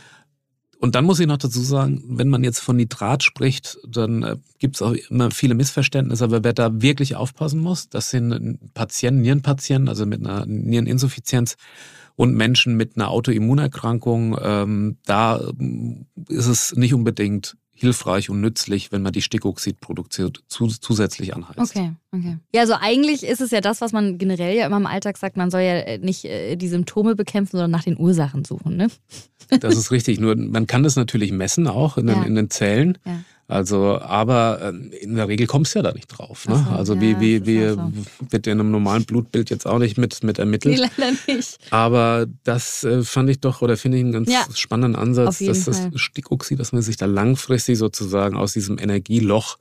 Und 0.80 0.94
dann 0.94 1.04
muss 1.04 1.20
ich 1.20 1.26
noch 1.26 1.36
dazu 1.36 1.60
sagen, 1.60 2.02
wenn 2.06 2.30
man 2.30 2.42
jetzt 2.42 2.60
von 2.60 2.76
Nitrat 2.76 3.22
spricht, 3.22 3.78
dann 3.86 4.22
äh, 4.22 4.36
gibt 4.58 4.76
es 4.76 4.82
auch 4.82 4.94
immer 5.10 5.30
viele 5.30 5.54
Missverständnisse. 5.54 6.24
Aber 6.24 6.42
wer 6.42 6.54
da 6.54 6.80
wirklich 6.80 7.16
aufpassen 7.16 7.60
muss, 7.60 7.90
das 7.90 8.08
sind 8.08 8.58
Patienten, 8.72 9.20
Nierenpatienten, 9.20 9.90
also 9.90 10.06
mit 10.06 10.20
einer 10.20 10.46
Niereninsuffizienz 10.46 11.56
und 12.16 12.34
Menschen 12.34 12.78
mit 12.78 12.96
einer 12.96 13.10
Autoimmunerkrankung, 13.10 14.38
ähm, 14.42 14.96
da 15.04 15.40
ähm, 15.60 16.06
ist 16.28 16.46
es 16.46 16.74
nicht 16.74 16.94
unbedingt 16.94 17.56
hilfreich 17.80 18.28
und 18.28 18.40
nützlich, 18.40 18.92
wenn 18.92 19.02
man 19.02 19.12
die 19.12 19.22
Stickoxidproduktion 19.22 20.32
zu, 20.48 20.66
zusätzlich 20.66 21.34
anheizt. 21.34 21.58
Okay, 21.58 21.92
okay. 22.12 22.36
Ja, 22.54 22.60
also 22.60 22.74
eigentlich 22.78 23.24
ist 23.24 23.40
es 23.40 23.50
ja 23.50 23.60
das, 23.60 23.80
was 23.80 23.92
man 23.92 24.18
generell 24.18 24.54
ja 24.54 24.66
immer 24.66 24.76
im 24.76 24.86
Alltag 24.86 25.16
sagt, 25.16 25.36
man 25.38 25.50
soll 25.50 25.62
ja 25.62 25.76
äh, 25.76 25.98
nicht 25.98 26.26
äh, 26.26 26.56
die 26.56 26.68
Symptome 26.68 27.16
bekämpfen, 27.16 27.52
sondern 27.52 27.70
nach 27.70 27.84
den 27.84 27.98
Ursachen 27.98 28.44
suchen, 28.44 28.76
ne? 28.76 28.88
Das 29.60 29.76
ist 29.76 29.90
richtig. 29.90 30.20
Nur 30.20 30.36
man 30.36 30.66
kann 30.66 30.82
das 30.82 30.94
natürlich 30.94 31.32
messen 31.32 31.66
auch 31.66 31.96
in 31.96 32.06
den, 32.06 32.16
ja. 32.16 32.22
in 32.24 32.34
den 32.34 32.50
Zellen. 32.50 32.98
Ja. 33.04 33.20
Also, 33.50 34.00
aber 34.00 34.60
ähm, 34.62 34.92
in 35.00 35.16
der 35.16 35.26
Regel 35.26 35.48
kommst 35.48 35.74
du 35.74 35.80
ja 35.80 35.82
da 35.82 35.92
nicht 35.92 36.06
drauf. 36.06 36.46
Ne? 36.46 36.64
So, 36.68 36.76
also 36.76 36.94
ja, 36.94 37.00
wie, 37.00 37.20
wie, 37.20 37.46
wie 37.46 37.68
so. 37.68 37.92
wird 38.30 38.46
in 38.46 38.60
einem 38.60 38.70
normalen 38.70 39.04
Blutbild 39.04 39.50
jetzt 39.50 39.66
auch 39.66 39.80
nicht 39.80 39.98
mit, 39.98 40.22
mit 40.22 40.38
ermittelt. 40.38 40.78
Nee, 40.78 40.88
leider 40.96 41.16
nicht. 41.26 41.58
Aber 41.70 42.26
das 42.44 42.84
äh, 42.84 43.02
fand 43.02 43.28
ich 43.28 43.40
doch 43.40 43.60
oder 43.60 43.76
finde 43.76 43.98
ich 43.98 44.04
einen 44.04 44.12
ganz 44.12 44.30
ja, 44.30 44.46
spannenden 44.54 44.94
Ansatz, 44.94 45.40
dass 45.40 45.64
Fall. 45.64 45.90
das 45.90 46.00
Stickoxid, 46.00 46.60
dass 46.60 46.72
man 46.72 46.82
sich 46.82 46.96
da 46.96 47.06
langfristig 47.06 47.76
sozusagen 47.76 48.36
aus 48.36 48.52
diesem 48.52 48.78
Energieloch 48.78 49.58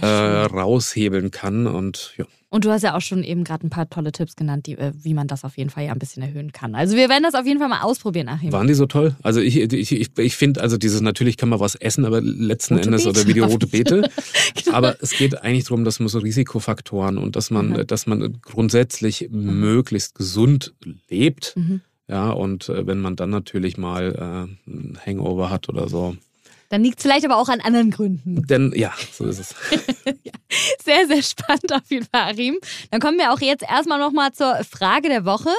äh, 0.00 0.06
raushebeln 0.06 1.30
kann. 1.30 1.66
Und 1.66 2.14
ja. 2.16 2.24
Und 2.52 2.66
du 2.66 2.70
hast 2.70 2.82
ja 2.82 2.94
auch 2.94 3.00
schon 3.00 3.24
eben 3.24 3.44
gerade 3.44 3.66
ein 3.66 3.70
paar 3.70 3.88
tolle 3.88 4.12
Tipps 4.12 4.36
genannt, 4.36 4.66
die, 4.66 4.76
äh, 4.76 4.92
wie 4.94 5.14
man 5.14 5.26
das 5.26 5.42
auf 5.42 5.56
jeden 5.56 5.70
Fall 5.70 5.84
ja 5.84 5.92
ein 5.92 5.98
bisschen 5.98 6.22
erhöhen 6.22 6.52
kann. 6.52 6.74
Also 6.74 6.96
wir 6.96 7.08
werden 7.08 7.22
das 7.22 7.34
auf 7.34 7.46
jeden 7.46 7.58
Fall 7.58 7.70
mal 7.70 7.80
ausprobieren, 7.80 8.28
Achim. 8.28 8.52
Waren 8.52 8.66
die 8.66 8.74
so 8.74 8.84
toll? 8.84 9.16
Also 9.22 9.40
ich, 9.40 9.56
ich, 9.56 9.90
ich, 9.90 10.18
ich 10.18 10.36
finde, 10.36 10.60
also 10.60 10.76
dieses, 10.76 11.00
natürlich 11.00 11.38
kann 11.38 11.48
man 11.48 11.60
was 11.60 11.76
essen, 11.76 12.04
aber 12.04 12.20
letzten 12.20 12.74
rote 12.74 12.88
Endes, 12.88 13.04
Beete. 13.04 13.18
oder 13.20 13.26
wie 13.26 13.32
die 13.32 13.40
rote 13.40 13.66
Beete. 13.68 14.10
genau. 14.54 14.76
Aber 14.76 14.96
es 15.00 15.12
geht 15.12 15.40
eigentlich 15.42 15.64
darum, 15.64 15.84
dass 15.84 15.98
man 15.98 16.08
so 16.08 16.18
Risikofaktoren 16.18 17.16
und 17.16 17.36
dass 17.36 17.50
man, 17.50 17.70
mhm. 17.70 17.86
dass 17.86 18.06
man 18.06 18.38
grundsätzlich 18.42 19.30
mhm. 19.30 19.60
möglichst 19.60 20.14
gesund 20.14 20.74
lebt. 21.08 21.54
Mhm. 21.56 21.80
Ja, 22.06 22.32
und 22.32 22.68
äh, 22.68 22.86
wenn 22.86 23.00
man 23.00 23.16
dann 23.16 23.30
natürlich 23.30 23.78
mal 23.78 24.14
äh, 24.66 24.70
ein 24.70 24.98
Hangover 25.06 25.48
hat 25.48 25.70
oder 25.70 25.88
so, 25.88 26.16
dann 26.72 26.82
liegt 26.82 27.00
es 27.00 27.02
vielleicht 27.02 27.26
aber 27.26 27.36
auch 27.36 27.50
an 27.50 27.60
anderen 27.60 27.90
Gründen. 27.90 28.46
Denn 28.46 28.72
ja, 28.74 28.94
so 29.12 29.26
ist 29.26 29.38
es. 29.38 29.54
ja, 30.24 30.32
sehr, 30.82 31.06
sehr 31.06 31.22
spannend 31.22 31.70
auf 31.70 31.90
jeden 31.90 32.06
Fall, 32.06 32.22
Arim. 32.22 32.58
Dann 32.90 32.98
kommen 32.98 33.18
wir 33.18 33.30
auch 33.30 33.40
jetzt 33.40 33.62
erstmal 33.62 33.98
nochmal 33.98 34.32
zur 34.32 34.54
Frage 34.64 35.10
der 35.10 35.26
Woche. 35.26 35.50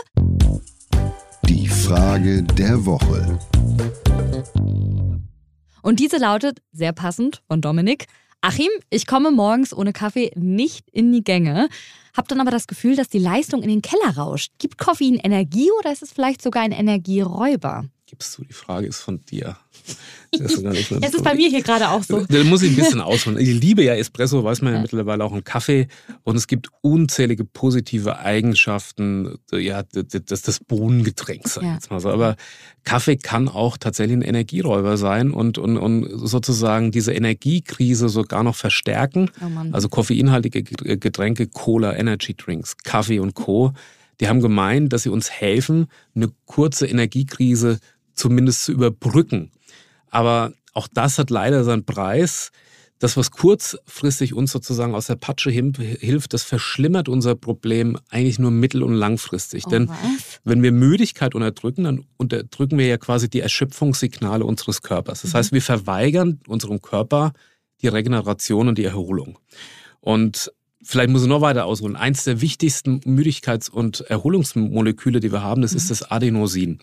Die 1.48 1.68
Frage 1.68 2.42
der 2.42 2.84
Woche. 2.88 3.40
Und 5.84 6.00
diese 6.00 6.18
lautet, 6.18 6.64
sehr 6.72 6.94
passend 6.94 7.44
von 7.48 7.62
Dominik. 7.62 8.08
Achim, 8.42 8.72
ich 8.90 9.06
komme 9.06 9.30
morgens 9.30 9.72
ohne 9.72 9.94
Kaffee 9.94 10.32
nicht 10.36 10.90
in 10.90 11.12
die 11.12 11.24
Gänge, 11.24 11.70
hab 12.18 12.28
dann 12.28 12.42
aber 12.42 12.50
das 12.50 12.66
Gefühl, 12.66 12.96
dass 12.96 13.08
die 13.08 13.20
Leistung 13.20 13.62
in 13.62 13.70
den 13.70 13.84
Keller 13.84 14.18
rauscht. 14.18 14.54
Gibt 14.58 14.80
Koffein 14.80 15.20
Energie 15.24 15.70
oder 15.78 15.92
ist 15.92 16.02
es 16.02 16.12
vielleicht 16.12 16.42
sogar 16.42 16.64
ein 16.64 16.72
Energieräuber? 16.72 17.86
Gibst 18.14 18.38
du, 18.38 18.44
die 18.44 18.54
Frage 18.54 18.86
ist 18.86 19.02
von 19.02 19.26
dir. 19.26 19.58
Das 20.32 20.54
ist, 20.54 20.64
das 20.64 20.92
ist 21.16 21.24
bei 21.24 21.34
mir 21.34 21.50
hier 21.50 21.64
gerade 21.64 21.90
auch 21.90 22.04
so. 22.04 22.24
Da 22.30 22.44
muss 22.44 22.62
ich 22.62 22.70
ein 22.70 22.76
bisschen 22.76 23.02
ausholen. 23.02 23.40
Ich 23.40 23.60
liebe 23.60 23.84
ja 23.84 23.96
Espresso, 23.96 24.44
weiß 24.44 24.62
man 24.62 24.74
ja, 24.74 24.78
ja 24.78 24.82
mittlerweile 24.84 25.24
auch 25.24 25.32
einen 25.32 25.44
Kaffee. 25.44 25.88
Und 26.22 26.36
es 26.36 26.46
gibt 26.46 26.68
unzählige 26.82 27.44
positive 27.44 28.20
Eigenschaften 28.20 29.40
ja, 29.52 29.82
des, 29.82 30.44
des 30.44 30.60
Bohnengetränks, 30.60 31.56
sag 31.56 31.64
ich 31.64 31.70
ja. 31.70 31.74
jetzt 31.74 31.90
mal 31.90 32.00
so. 32.00 32.10
Aber 32.10 32.36
Kaffee 32.84 33.18
kann 33.18 33.50
auch 33.50 33.78
tatsächlich 33.78 34.16
ein 34.16 34.22
Energieräuber 34.22 34.96
sein 34.98 35.32
und, 35.32 35.58
und, 35.58 35.78
und 35.78 36.08
sozusagen 36.28 36.92
diese 36.92 37.14
Energiekrise 37.14 38.10
sogar 38.10 38.44
noch 38.44 38.56
verstärken. 38.56 39.32
Oh 39.42 39.48
also 39.72 39.90
koffeinhaltige 39.90 40.62
Getränke, 40.62 41.48
Cola, 41.48 41.96
Energy 41.96 42.36
Drinks, 42.36 42.78
Kaffee 42.78 43.18
und 43.18 43.34
Co. 43.34 43.74
Die 44.20 44.28
haben 44.28 44.42
gemeint, 44.42 44.94
dass 44.94 45.04
sie 45.04 45.10
uns 45.10 45.32
helfen, 45.32 45.88
eine 46.16 46.32
kurze 46.46 46.86
Energiekrise 46.86 47.80
zumindest 48.14 48.64
zu 48.64 48.72
überbrücken. 48.72 49.52
Aber 50.10 50.54
auch 50.74 50.88
das 50.88 51.18
hat 51.18 51.30
leider 51.30 51.64
seinen 51.64 51.86
Preis. 51.86 52.52
Das, 53.00 53.18
was 53.18 53.32
kurzfristig 53.32 54.34
uns 54.34 54.52
sozusagen 54.52 54.96
aus 54.96 55.08
der 55.08 55.16
Patsche 55.16 55.52
hilft, 55.52 56.34
das 56.34 56.44
verschlimmert 56.44 57.10
unser 57.10 57.36
Problem 57.36 57.98
eigentlich 58.10 58.40
nur 58.40 58.52
mittel- 58.52 58.84
und 58.84 58.94
langfristig. 58.94 59.64
Oh, 59.68 59.70
Denn 59.70 59.90
was? 59.90 60.40
wenn 60.46 60.64
wir 60.64 60.72
Müdigkeit 60.72 61.36
unterdrücken, 61.36 61.84
dann 61.84 62.06
unterdrücken 62.18 62.78
wir 62.78 62.88
ja 62.88 62.98
quasi 62.98 63.30
die 63.30 63.42
Erschöpfungssignale 63.42 64.46
unseres 64.46 64.82
Körpers. 64.82 65.22
Das 65.24 65.34
mhm. 65.34 65.38
heißt, 65.38 65.52
wir 65.52 65.62
verweigern 65.62 66.40
unserem 66.48 66.82
Körper 66.82 67.34
die 67.82 67.90
Regeneration 67.90 68.70
und 68.70 68.78
die 68.78 68.86
Erholung. 68.86 69.38
Und 70.00 70.52
vielleicht 70.84 71.10
muss 71.10 71.24
ich 71.24 71.28
noch 71.28 71.42
weiter 71.42 71.66
ausholen. 71.66 71.96
Eins 71.96 72.24
der 72.24 72.42
wichtigsten 72.42 73.00
Müdigkeits- 73.06 73.70
und 73.70 74.02
Erholungsmoleküle, 74.02 75.20
die 75.20 75.32
wir 75.32 75.42
haben, 75.42 75.62
das 75.62 75.72
mhm. 75.72 75.78
ist 75.78 75.92
das 75.92 76.12
Adenosin. 76.12 76.80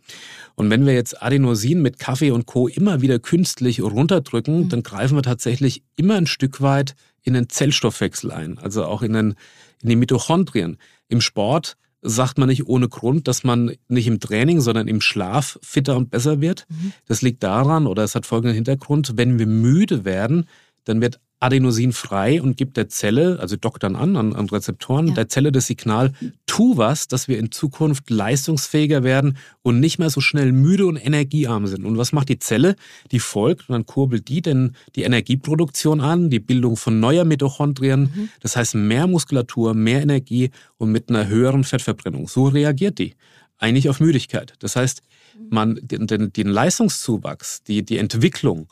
Und 0.54 0.70
wenn 0.70 0.86
wir 0.86 0.94
jetzt 0.94 1.22
Adenosin 1.22 1.82
mit 1.82 1.98
Kaffee 1.98 2.30
und 2.30 2.46
Co. 2.46 2.68
immer 2.68 3.00
wieder 3.00 3.18
künstlich 3.18 3.80
runterdrücken, 3.80 4.64
mhm. 4.64 4.68
dann 4.68 4.82
greifen 4.82 5.16
wir 5.16 5.22
tatsächlich 5.22 5.82
immer 5.96 6.16
ein 6.16 6.26
Stück 6.26 6.60
weit 6.60 6.94
in 7.22 7.34
den 7.34 7.48
Zellstoffwechsel 7.48 8.30
ein, 8.30 8.58
also 8.58 8.84
auch 8.84 9.02
in, 9.02 9.12
den, 9.12 9.34
in 9.82 9.90
die 9.90 9.96
Mitochondrien. 9.96 10.78
Im 11.08 11.20
Sport 11.20 11.76
sagt 12.02 12.38
man 12.38 12.48
nicht 12.48 12.66
ohne 12.66 12.88
Grund, 12.88 13.28
dass 13.28 13.44
man 13.44 13.72
nicht 13.88 14.06
im 14.06 14.20
Training, 14.20 14.60
sondern 14.60 14.88
im 14.88 15.00
Schlaf 15.00 15.58
fitter 15.62 15.96
und 15.96 16.10
besser 16.10 16.40
wird. 16.40 16.66
Mhm. 16.68 16.92
Das 17.06 17.20
liegt 17.20 17.42
daran, 17.42 17.86
oder 17.86 18.04
es 18.04 18.14
hat 18.14 18.24
folgenden 18.24 18.54
Hintergrund, 18.54 19.12
wenn 19.16 19.38
wir 19.38 19.46
müde 19.46 20.04
werden, 20.04 20.46
dann 20.84 21.00
wird 21.00 21.20
Adenosin 21.40 21.92
frei 21.92 22.40
und 22.42 22.58
gibt 22.58 22.76
der 22.76 22.90
Zelle, 22.90 23.38
also 23.40 23.56
dockt 23.56 23.82
dann 23.82 23.96
an, 23.96 24.16
an, 24.16 24.34
an 24.34 24.48
Rezeptoren, 24.48 25.08
ja. 25.08 25.14
der 25.14 25.28
Zelle 25.28 25.50
das 25.50 25.66
Signal, 25.66 26.12
tu 26.46 26.76
was, 26.76 27.08
dass 27.08 27.28
wir 27.28 27.38
in 27.38 27.50
Zukunft 27.50 28.10
leistungsfähiger 28.10 29.02
werden 29.02 29.38
und 29.62 29.80
nicht 29.80 29.98
mehr 29.98 30.10
so 30.10 30.20
schnell 30.20 30.52
müde 30.52 30.86
und 30.86 30.96
energiearm 30.96 31.66
sind. 31.66 31.86
Und 31.86 31.96
was 31.96 32.12
macht 32.12 32.28
die 32.28 32.38
Zelle? 32.38 32.76
Die 33.10 33.20
folgt 33.20 33.68
und 33.68 33.72
dann 33.72 33.86
kurbelt 33.86 34.28
die 34.28 34.42
denn 34.42 34.76
die 34.96 35.02
Energieproduktion 35.02 36.02
an, 36.02 36.28
die 36.28 36.40
Bildung 36.40 36.76
von 36.76 37.00
neuer 37.00 37.24
Mitochondrien, 37.24 38.02
mhm. 38.02 38.28
das 38.40 38.56
heißt 38.56 38.74
mehr 38.74 39.06
Muskulatur, 39.06 39.72
mehr 39.72 40.02
Energie 40.02 40.50
und 40.76 40.92
mit 40.92 41.08
einer 41.08 41.26
höheren 41.26 41.64
Fettverbrennung. 41.64 42.28
So 42.28 42.48
reagiert 42.48 42.98
die 42.98 43.14
eigentlich 43.56 43.88
auf 43.88 44.00
Müdigkeit. 44.00 44.54
Das 44.58 44.76
heißt, 44.76 45.02
man, 45.48 45.78
den, 45.82 46.06
den, 46.06 46.32
den 46.32 46.48
Leistungszuwachs, 46.48 47.62
die, 47.62 47.82
die 47.82 47.98
Entwicklung, 47.98 48.68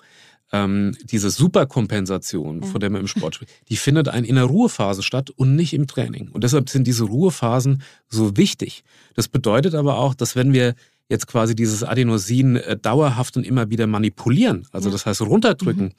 ähm, 0.52 0.97
diese 1.05 1.31
Superkompensation, 1.31 2.62
von 2.62 2.81
der 2.81 2.90
man 2.90 3.02
im 3.02 3.07
Sport 3.07 3.37
spricht, 3.37 3.52
die 3.69 3.76
findet 3.76 4.09
in 4.09 4.35
der 4.35 4.45
Ruhephase 4.45 5.02
statt 5.02 5.31
und 5.31 5.57
nicht 5.57 5.75
im 5.75 5.87
Training. 5.87 6.28
Und 6.31 6.45
deshalb 6.45 6.69
sind 6.69 6.87
diese 6.87 7.05
Ruhephasen 7.05 7.83
so 8.09 8.37
wichtig. 8.37 8.85
Das 9.14 9.28
bedeutet 9.28 9.75
aber 9.75 9.99
auch, 9.99 10.14
dass 10.14 10.37
wenn 10.37 10.52
wir 10.52 10.75
jetzt 11.09 11.26
quasi 11.26 11.55
dieses 11.55 11.85
Adenosin 11.85 12.57
äh, 12.57 12.76
dauerhaft 12.76 13.37
und 13.37 13.45
immer 13.45 13.71
wieder 13.71 13.87
manipulieren, 13.87 14.67
also 14.73 14.90
das 14.90 15.07
heißt 15.07 15.23
runterdrücken, 15.23 15.87
mhm 15.87 15.93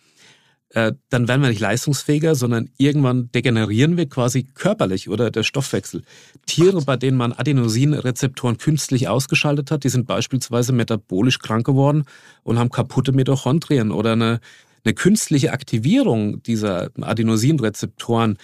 äh, 0.71 0.93
dann 1.09 1.27
werden 1.27 1.41
wir 1.41 1.49
nicht 1.49 1.61
leistungsfähiger, 1.61 2.35
sondern 2.35 2.69
irgendwann 2.77 3.31
degenerieren 3.31 3.97
wir 3.97 4.07
quasi 4.07 4.43
körperlich 4.43 5.09
oder 5.09 5.31
der 5.31 5.43
Stoffwechsel. 5.43 6.03
Tiere, 6.45 6.81
bei 6.81 6.95
denen 6.95 7.17
man 7.17 7.33
Adenosinrezeptoren 7.33 8.57
künstlich 8.57 9.07
ausgeschaltet 9.07 9.71
hat, 9.71 9.83
die 9.83 9.89
sind 9.89 10.05
beispielsweise 10.05 10.71
metabolisch 10.71 11.39
krank 11.39 11.65
geworden 11.65 12.05
und 12.43 12.59
haben 12.59 12.69
kaputte 12.69 13.13
Mitochondrien 13.13 13.91
oder 13.91 14.13
eine, 14.13 14.39
eine 14.85 14.93
künstliche 14.93 15.53
Aktivierung 15.53 16.43
dieser 16.43 16.91
Adenosinrezeptoren 17.01 18.37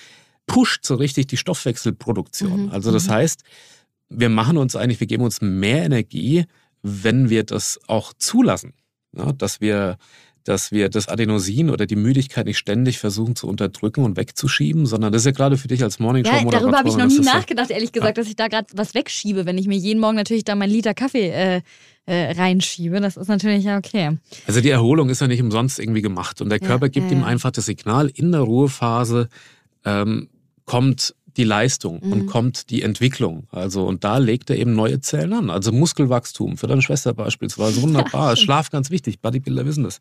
pusht 0.47 0.85
so 0.85 0.95
richtig 0.95 1.27
die 1.27 1.37
Stoffwechselproduktion. 1.37 2.65
Mhm. 2.65 2.71
Also 2.71 2.91
das 2.91 3.07
mhm. 3.07 3.11
heißt, 3.11 3.43
wir 4.09 4.29
machen 4.29 4.57
uns 4.57 4.75
eigentlich, 4.75 4.99
wir 4.99 5.07
geben 5.07 5.23
uns 5.23 5.41
mehr 5.41 5.83
Energie, 5.83 6.45
wenn 6.81 7.29
wir 7.29 7.43
das 7.43 7.79
auch 7.87 8.13
zulassen. 8.13 8.73
Ja, 9.15 9.31
dass 9.31 9.61
wir 9.61 9.97
dass 10.45 10.71
wir 10.71 10.89
das 10.89 11.07
Adenosin 11.07 11.69
oder 11.71 11.85
die 11.87 11.95
Müdigkeit 11.95 12.45
nicht 12.45 12.59
ständig 12.59 12.99
versuchen 12.99 13.35
zu 13.35 13.47
unterdrücken 13.47 14.03
und 14.03 14.15
wegzuschieben, 14.15 14.85
sondern 14.85 15.11
das 15.11 15.23
ist 15.23 15.25
ja 15.25 15.31
gerade 15.31 15.57
für 15.57 15.67
dich 15.67 15.83
als 15.83 15.99
Morning 15.99 16.23
Show 16.23 16.31
Ja, 16.31 16.43
darüber 16.45 16.77
habe 16.77 16.87
ich 16.87 16.95
noch 16.95 17.07
nie 17.07 17.19
nachgedacht, 17.19 17.71
ehrlich 17.71 17.91
gesagt, 17.91 18.17
ja. 18.17 18.21
dass 18.21 18.29
ich 18.29 18.35
da 18.35 18.47
gerade 18.47 18.67
was 18.75 18.93
wegschiebe, 18.93 19.45
wenn 19.45 19.57
ich 19.57 19.67
mir 19.67 19.77
jeden 19.77 19.99
Morgen 19.99 20.15
natürlich 20.15 20.45
da 20.45 20.55
meinen 20.55 20.69
Liter 20.69 20.93
Kaffee 20.93 21.29
äh, 21.29 21.61
äh, 22.05 22.31
reinschiebe. 22.33 23.01
Das 23.01 23.17
ist 23.17 23.27
natürlich 23.27 23.63
ja 23.63 23.77
okay. 23.77 24.17
Also 24.45 24.61
die 24.61 24.69
Erholung 24.69 25.09
ist 25.09 25.21
ja 25.21 25.27
nicht 25.27 25.41
umsonst 25.41 25.79
irgendwie 25.79 26.03
gemacht 26.03 26.41
und 26.41 26.49
der 26.49 26.59
Körper 26.59 26.89
gibt 26.89 27.11
ihm 27.11 27.23
einfach 27.23 27.51
das 27.51 27.65
Signal, 27.65 28.11
in 28.13 28.31
der 28.31 28.41
Ruhephase 28.41 29.29
ähm, 29.83 30.29
kommt 30.65 31.15
die 31.37 31.43
Leistung 31.43 32.01
mhm. 32.03 32.11
und 32.11 32.25
kommt 32.27 32.69
die 32.69 32.81
Entwicklung. 32.81 33.47
Also, 33.51 33.85
und 33.85 34.03
da 34.03 34.17
legt 34.17 34.49
er 34.49 34.57
eben 34.57 34.73
neue 34.73 35.01
Zellen 35.01 35.33
an. 35.33 35.49
Also 35.49 35.71
Muskelwachstum 35.71 36.57
für 36.57 36.67
deine 36.67 36.81
Schwester 36.81 37.13
beispielsweise. 37.13 37.81
Wunderbar. 37.81 38.35
Schlaf 38.37 38.69
ganz 38.69 38.89
wichtig. 38.89 39.19
Bodybuilder 39.19 39.65
wissen 39.65 39.83
das. 39.83 39.99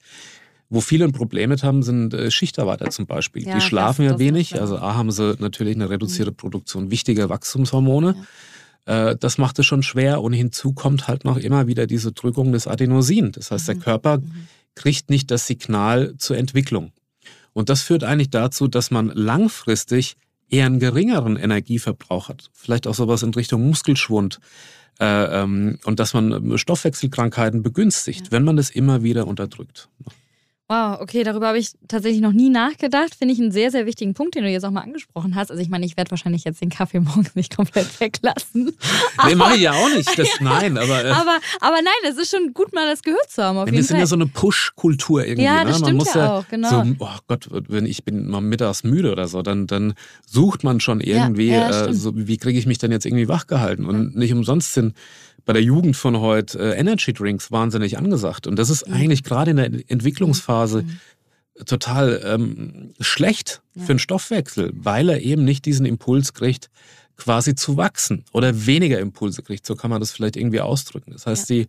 Wo 0.71 0.81
viele 0.81 1.05
ein 1.05 1.12
Problem 1.12 1.50
mit 1.50 1.62
haben, 1.62 1.83
sind 1.83 2.14
äh, 2.14 2.31
Schichtarbeiter 2.31 2.91
zum 2.91 3.07
Beispiel. 3.07 3.47
Ja, 3.47 3.55
die 3.55 3.61
schlafen 3.61 4.05
ja 4.05 4.19
wenig. 4.19 4.61
Also 4.61 4.79
A 4.79 4.95
haben 4.95 5.11
sie 5.11 5.37
natürlich 5.38 5.75
eine 5.75 5.91
reduzierte 5.91 6.31
mhm. 6.31 6.37
Produktion 6.37 6.91
wichtiger 6.91 7.29
Wachstumshormone. 7.29 8.17
Ja. 8.87 9.11
Äh, 9.11 9.17
das 9.17 9.38
macht 9.38 9.59
es 9.59 9.67
schon 9.67 9.83
schwer. 9.83 10.23
Und 10.23 10.33
hinzu 10.33 10.73
kommt 10.73 11.09
halt 11.09 11.25
noch 11.25 11.37
immer 11.37 11.67
wieder 11.67 11.87
diese 11.87 12.12
Drückung 12.12 12.53
des 12.53 12.67
Adenosin. 12.67 13.33
Das 13.33 13.50
heißt, 13.50 13.69
der 13.69 13.76
mhm. 13.76 13.81
Körper 13.81 14.19
mhm. 14.19 14.33
kriegt 14.75 15.11
nicht 15.11 15.31
das 15.31 15.47
Signal 15.47 16.14
zur 16.19 16.38
Entwicklung. 16.38 16.93
Und 17.53 17.69
das 17.69 17.83
führt 17.83 18.05
eigentlich 18.05 18.31
dazu, 18.31 18.67
dass 18.67 18.91
man 18.91 19.09
langfristig 19.09 20.17
eher 20.50 20.66
einen 20.66 20.78
geringeren 20.78 21.36
Energieverbrauch 21.36 22.28
hat. 22.28 22.50
Vielleicht 22.52 22.86
auch 22.86 22.94
sowas 22.94 23.22
in 23.22 23.34
Richtung 23.34 23.66
Muskelschwund. 23.66 24.40
Äh, 25.00 25.42
ähm, 25.42 25.78
und 25.84 25.98
dass 25.98 26.14
man 26.14 26.56
Stoffwechselkrankheiten 26.56 27.62
begünstigt, 27.62 28.26
ja. 28.26 28.32
wenn 28.32 28.44
man 28.44 28.56
das 28.56 28.70
immer 28.70 29.02
wieder 29.02 29.26
unterdrückt. 29.26 29.88
Wow, 30.66 30.99
okay, 31.00 31.25
darüber 31.25 31.49
habe 31.49 31.59
ich 31.59 31.73
tatsächlich 31.88 32.23
noch 32.23 32.33
nie 32.33 32.49
nachgedacht. 32.49 33.14
Finde 33.14 33.35
ich 33.35 33.40
einen 33.40 33.52
sehr, 33.52 33.71
sehr 33.71 33.85
wichtigen 33.85 34.14
Punkt, 34.14 34.35
den 34.35 34.44
du 34.44 34.50
jetzt 34.50 34.64
auch 34.64 34.71
mal 34.71 34.80
angesprochen 34.80 35.35
hast. 35.35 35.50
Also 35.50 35.62
ich 35.62 35.68
meine, 35.68 35.85
ich 35.85 35.99
werde 35.99 36.11
wahrscheinlich 36.11 36.44
jetzt 36.44 36.62
den 36.62 36.71
Kaffee 36.71 37.00
morgens 37.00 37.35
nicht 37.35 37.54
komplett 37.54 38.00
weglassen. 38.00 38.73
Nee, 39.26 39.35
mache 39.35 39.56
ich 39.56 39.61
ja 39.61 39.73
auch 39.73 39.90
nicht. 39.90 40.18
Das, 40.18 40.28
nein, 40.40 40.78
aber, 40.78 41.04
äh, 41.04 41.11
aber, 41.11 41.38
aber 41.61 41.76
nein, 41.83 42.11
es 42.11 42.16
ist 42.16 42.30
schon 42.30 42.54
gut, 42.54 42.73
mal 42.73 42.88
das 42.88 43.02
gehört 43.02 43.30
zu 43.30 43.42
haben. 43.42 43.59
Auf 43.59 43.71
wir 43.71 43.85
sind 43.85 43.99
ja 43.99 44.06
so 44.06 44.14
eine 44.14 44.26
Push-Kultur 44.26 45.26
irgendwie. 45.26 45.44
Ja, 45.44 45.64
das 45.64 45.64
ne? 45.64 45.71
man 45.73 45.85
stimmt 45.85 45.99
muss 45.99 46.14
ja, 46.14 46.38
auch, 46.38 46.49
genau. 46.49 46.71
So, 46.71 46.97
oh 46.99 47.18
Gott, 47.28 47.49
wenn 47.50 47.85
ich 47.85 48.04
bin 48.04 48.26
mal 48.26 48.40
mittags 48.40 48.85
müde 48.85 49.12
oder 49.12 49.28
so, 49.28 49.42
dann, 49.42 49.66
dann 49.66 49.92
sucht 50.25 50.64
man 50.64 50.80
schon 50.80 51.02
irgendwie, 51.02 51.49
ja, 51.49 51.71
ja, 51.71 51.87
äh, 51.88 51.92
so, 51.92 52.12
wie 52.14 52.38
kriege 52.38 52.59
ich 52.59 52.64
mich 52.64 52.78
dann 52.78 52.90
jetzt 52.90 53.04
irgendwie 53.04 53.28
wachgehalten? 53.28 53.85
Und 53.85 54.16
nicht 54.16 54.33
umsonst 54.33 54.73
sind 54.73 54.94
bei 55.44 55.52
der 55.52 55.62
Jugend 55.62 55.96
von 55.96 56.20
heute 56.20 56.58
äh, 56.58 56.78
Energy 56.78 57.12
Drinks 57.12 57.52
wahnsinnig 57.52 57.98
angesagt. 57.98 58.46
Und 58.46 58.58
das 58.58 58.70
ist 58.70 58.88
mhm. 58.88 58.94
eigentlich 58.94 59.22
gerade 59.22 59.50
in 59.50 59.56
der 59.56 59.70
Entwicklungsphase 59.90 60.82
mhm. 60.82 61.64
total 61.66 62.20
ähm, 62.24 62.94
schlecht 63.00 63.62
ja. 63.74 63.82
für 63.82 63.94
den 63.94 63.98
Stoffwechsel, 63.98 64.72
weil 64.74 65.08
er 65.08 65.20
eben 65.20 65.44
nicht 65.44 65.64
diesen 65.66 65.86
Impuls 65.86 66.32
kriegt, 66.32 66.70
quasi 67.16 67.54
zu 67.54 67.76
wachsen 67.76 68.24
oder 68.32 68.66
weniger 68.66 68.98
Impulse 68.98 69.42
kriegt. 69.42 69.66
So 69.66 69.76
kann 69.76 69.90
man 69.90 70.00
das 70.00 70.12
vielleicht 70.12 70.36
irgendwie 70.36 70.60
ausdrücken. 70.60 71.12
Das 71.12 71.26
heißt, 71.26 71.50
ja. 71.50 71.56
die, 71.56 71.66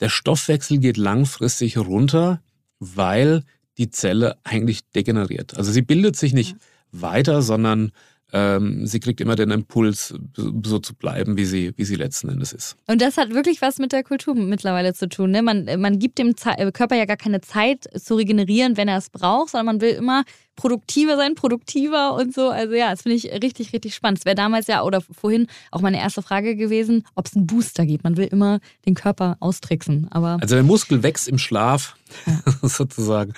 der 0.00 0.08
Stoffwechsel 0.08 0.78
geht 0.78 0.96
langfristig 0.96 1.76
runter, 1.76 2.40
weil 2.78 3.42
die 3.76 3.90
Zelle 3.90 4.36
eigentlich 4.44 4.88
degeneriert. 4.94 5.56
Also 5.56 5.72
sie 5.72 5.82
bildet 5.82 6.16
sich 6.16 6.32
nicht 6.32 6.52
ja. 6.52 7.02
weiter, 7.02 7.42
sondern 7.42 7.92
ähm, 8.32 8.86
sie 8.86 9.00
kriegt 9.00 9.20
immer 9.20 9.36
den 9.36 9.50
Impuls, 9.50 10.14
so 10.36 10.78
zu 10.78 10.94
bleiben, 10.94 11.36
wie 11.36 11.44
sie, 11.44 11.72
wie 11.76 11.84
sie 11.84 11.96
letzten 11.96 12.28
Endes 12.28 12.52
ist. 12.52 12.76
Und 12.86 13.00
das 13.00 13.16
hat 13.16 13.32
wirklich 13.32 13.62
was 13.62 13.78
mit 13.78 13.92
der 13.92 14.04
Kultur 14.04 14.34
mittlerweile 14.34 14.92
zu 14.94 15.08
tun. 15.08 15.30
Ne? 15.30 15.42
Man, 15.42 15.66
man 15.80 15.98
gibt 15.98 16.18
dem 16.18 16.34
Körper 16.34 16.96
ja 16.96 17.06
gar 17.06 17.16
keine 17.16 17.40
Zeit 17.40 17.84
zu 17.94 18.16
regenerieren, 18.16 18.76
wenn 18.76 18.88
er 18.88 18.98
es 18.98 19.10
braucht, 19.10 19.50
sondern 19.50 19.66
man 19.66 19.80
will 19.80 19.90
immer 19.90 20.24
produktiver 20.58 21.16
sein, 21.16 21.36
produktiver 21.36 22.14
und 22.14 22.34
so. 22.34 22.50
Also 22.50 22.74
ja, 22.74 22.90
das 22.90 23.02
finde 23.02 23.16
ich 23.16 23.30
richtig, 23.42 23.72
richtig 23.72 23.94
spannend. 23.94 24.18
Es 24.18 24.24
wäre 24.24 24.34
damals 24.34 24.66
ja 24.66 24.82
oder 24.82 25.00
vorhin 25.00 25.46
auch 25.70 25.80
meine 25.80 25.98
erste 25.98 26.20
Frage 26.20 26.56
gewesen, 26.56 27.04
ob 27.14 27.26
es 27.26 27.36
einen 27.36 27.46
Booster 27.46 27.86
gibt. 27.86 28.02
Man 28.02 28.16
will 28.16 28.26
immer 28.26 28.58
den 28.84 28.94
Körper 28.94 29.36
austricksen. 29.38 30.08
Aber 30.10 30.38
also 30.40 30.56
der 30.56 30.64
Muskel 30.64 31.04
wächst 31.04 31.28
im 31.28 31.38
Schlaf 31.38 31.96
ja. 32.26 32.42
sozusagen. 32.68 33.34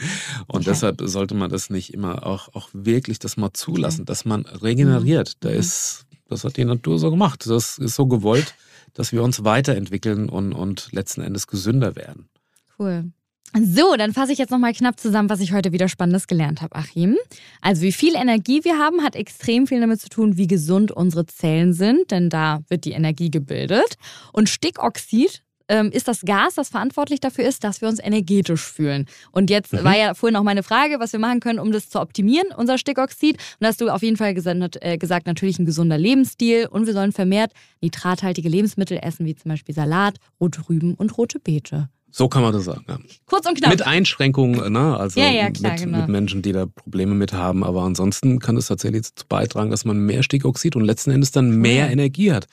Und 0.47 0.63
okay. 0.63 0.71
deshalb 0.71 1.03
sollte 1.05 1.35
man 1.35 1.51
das 1.51 1.69
nicht 1.69 1.93
immer 1.93 2.27
auch, 2.27 2.55
auch 2.55 2.71
wirklich 2.73 3.19
das 3.19 3.37
mal 3.37 3.53
zulassen, 3.53 4.03
okay. 4.03 4.07
dass 4.07 4.25
man 4.25 4.47
regeneriert. 4.47 5.35
Da 5.41 5.51
mhm. 5.51 5.57
ist, 5.57 6.07
das 6.31 6.45
hat 6.45 6.57
die 6.57 6.65
Natur 6.65 6.99
so 6.99 7.11
gemacht. 7.11 7.45
Das 7.47 7.77
ist 7.77 7.97
so 7.97 8.07
gewollt, 8.07 8.55
dass 8.95 9.13
wir 9.13 9.23
uns 9.23 9.45
weiterentwickeln 9.45 10.31
und, 10.31 10.55
und 10.55 10.91
letzten 10.93 11.21
Endes 11.21 11.47
gesünder 11.47 11.97
werden. 11.97 12.31
Cool. 12.79 13.13
So, 13.59 13.97
dann 13.97 14.13
fasse 14.13 14.33
ich 14.33 14.39
jetzt 14.39 14.51
nochmal 14.51 14.73
knapp 14.73 15.01
zusammen, 15.01 15.29
was 15.29 15.41
ich 15.41 15.53
heute 15.53 15.73
wieder 15.73 15.89
Spannendes 15.89 16.27
gelernt 16.27 16.63
habe, 16.63 16.77
Achim. 16.77 17.17
Also 17.61 17.83
wie 17.83 17.93
viel 17.93 18.15
Energie 18.15 18.65
wir 18.65 18.79
haben, 18.79 19.03
hat 19.03 19.17
extrem 19.17 19.67
viel 19.67 19.81
damit 19.81 20.01
zu 20.01 20.09
tun, 20.09 20.37
wie 20.37 20.47
gesund 20.47 20.93
unsere 20.93 21.27
Zellen 21.27 21.73
sind, 21.73 22.11
denn 22.11 22.31
da 22.31 22.61
wird 22.69 22.85
die 22.85 22.93
Energie 22.93 23.31
gebildet. 23.31 23.97
Und 24.33 24.49
Stickoxid 24.49 25.43
ähm, 25.71 25.91
ist 25.91 26.09
das 26.09 26.23
Gas, 26.23 26.55
das 26.57 26.69
verantwortlich 26.69 27.21
dafür 27.21 27.45
ist, 27.45 27.65
dass 27.65 27.81
wir 27.81 27.89
uns 27.89 28.01
energetisch 28.01 28.63
fühlen. 28.63 29.07
Und 29.31 29.51
jetzt 29.51 29.73
mhm. 29.73 29.85
war 29.85 29.97
ja 29.97 30.15
vorhin 30.15 30.37
auch 30.37 30.43
meine 30.43 30.63
Frage, 30.63 31.01
was 31.01 31.13
wir 31.13 31.21
machen 31.21 31.41
können, 31.41 31.59
um 31.59 31.73
das 31.73 31.89
zu 31.89 32.01
optimieren, 32.01 32.49
unser 32.57 32.77
Stickoxid. 32.77 33.37
Und 33.37 33.61
da 33.61 33.69
hast 33.69 33.81
du 33.81 33.89
auf 33.89 34.03
jeden 34.03 34.17
Fall 34.17 34.35
gesagt, 34.35 34.79
äh, 34.81 34.99
gesagt, 34.99 35.27
natürlich 35.27 35.59
ein 35.59 35.67
gesunder 35.67 35.97
Lebensstil 35.97 36.67
und 36.67 36.87
wir 36.87 36.93
sollen 36.93 37.13
vermehrt 37.13 37.53
nitrathaltige 37.81 38.49
Lebensmittel 38.49 38.99
essen, 39.01 39.27
wie 39.27 39.35
zum 39.35 39.51
Beispiel 39.51 39.75
Salat, 39.75 40.17
rote 40.41 40.69
Rüben 40.69 40.95
und 40.95 41.17
rote 41.17 41.39
Beete. 41.39 41.89
So 42.13 42.29
kann 42.29 42.43
man 42.43 42.53
das 42.53 42.65
sagen. 42.65 42.85
Ja. 42.89 42.99
Kurz 43.27 43.47
und 43.47 43.57
knapp. 43.57 43.71
Mit 43.71 43.87
Einschränkungen, 43.87 44.73
ne? 44.73 44.97
also 44.97 45.21
ja, 45.21 45.31
ja, 45.31 45.51
klar, 45.51 45.73
mit, 45.73 45.83
genau. 45.83 45.99
mit, 45.99 46.09
Menschen, 46.09 46.43
die 46.43 46.53
da 46.53 46.67
Probleme 46.67 47.15
mit 47.15 47.33
haben. 47.33 47.63
Aber 47.65 47.83
ansonsten 47.83 48.39
kann 48.39 48.57
es 48.57 48.67
tatsächlich 48.67 49.03
dazu 49.03 49.25
beitragen, 49.29 49.71
dass 49.71 49.85
man 49.85 49.99
mehr 49.99 50.23
Stickoxid 50.23 50.77
und 50.77 50.85
letzten 50.85 51.11
Endes 51.11 51.31
dann 51.31 51.51
mehr. 51.51 51.91
Energie 51.91 52.33
hat. 52.33 52.47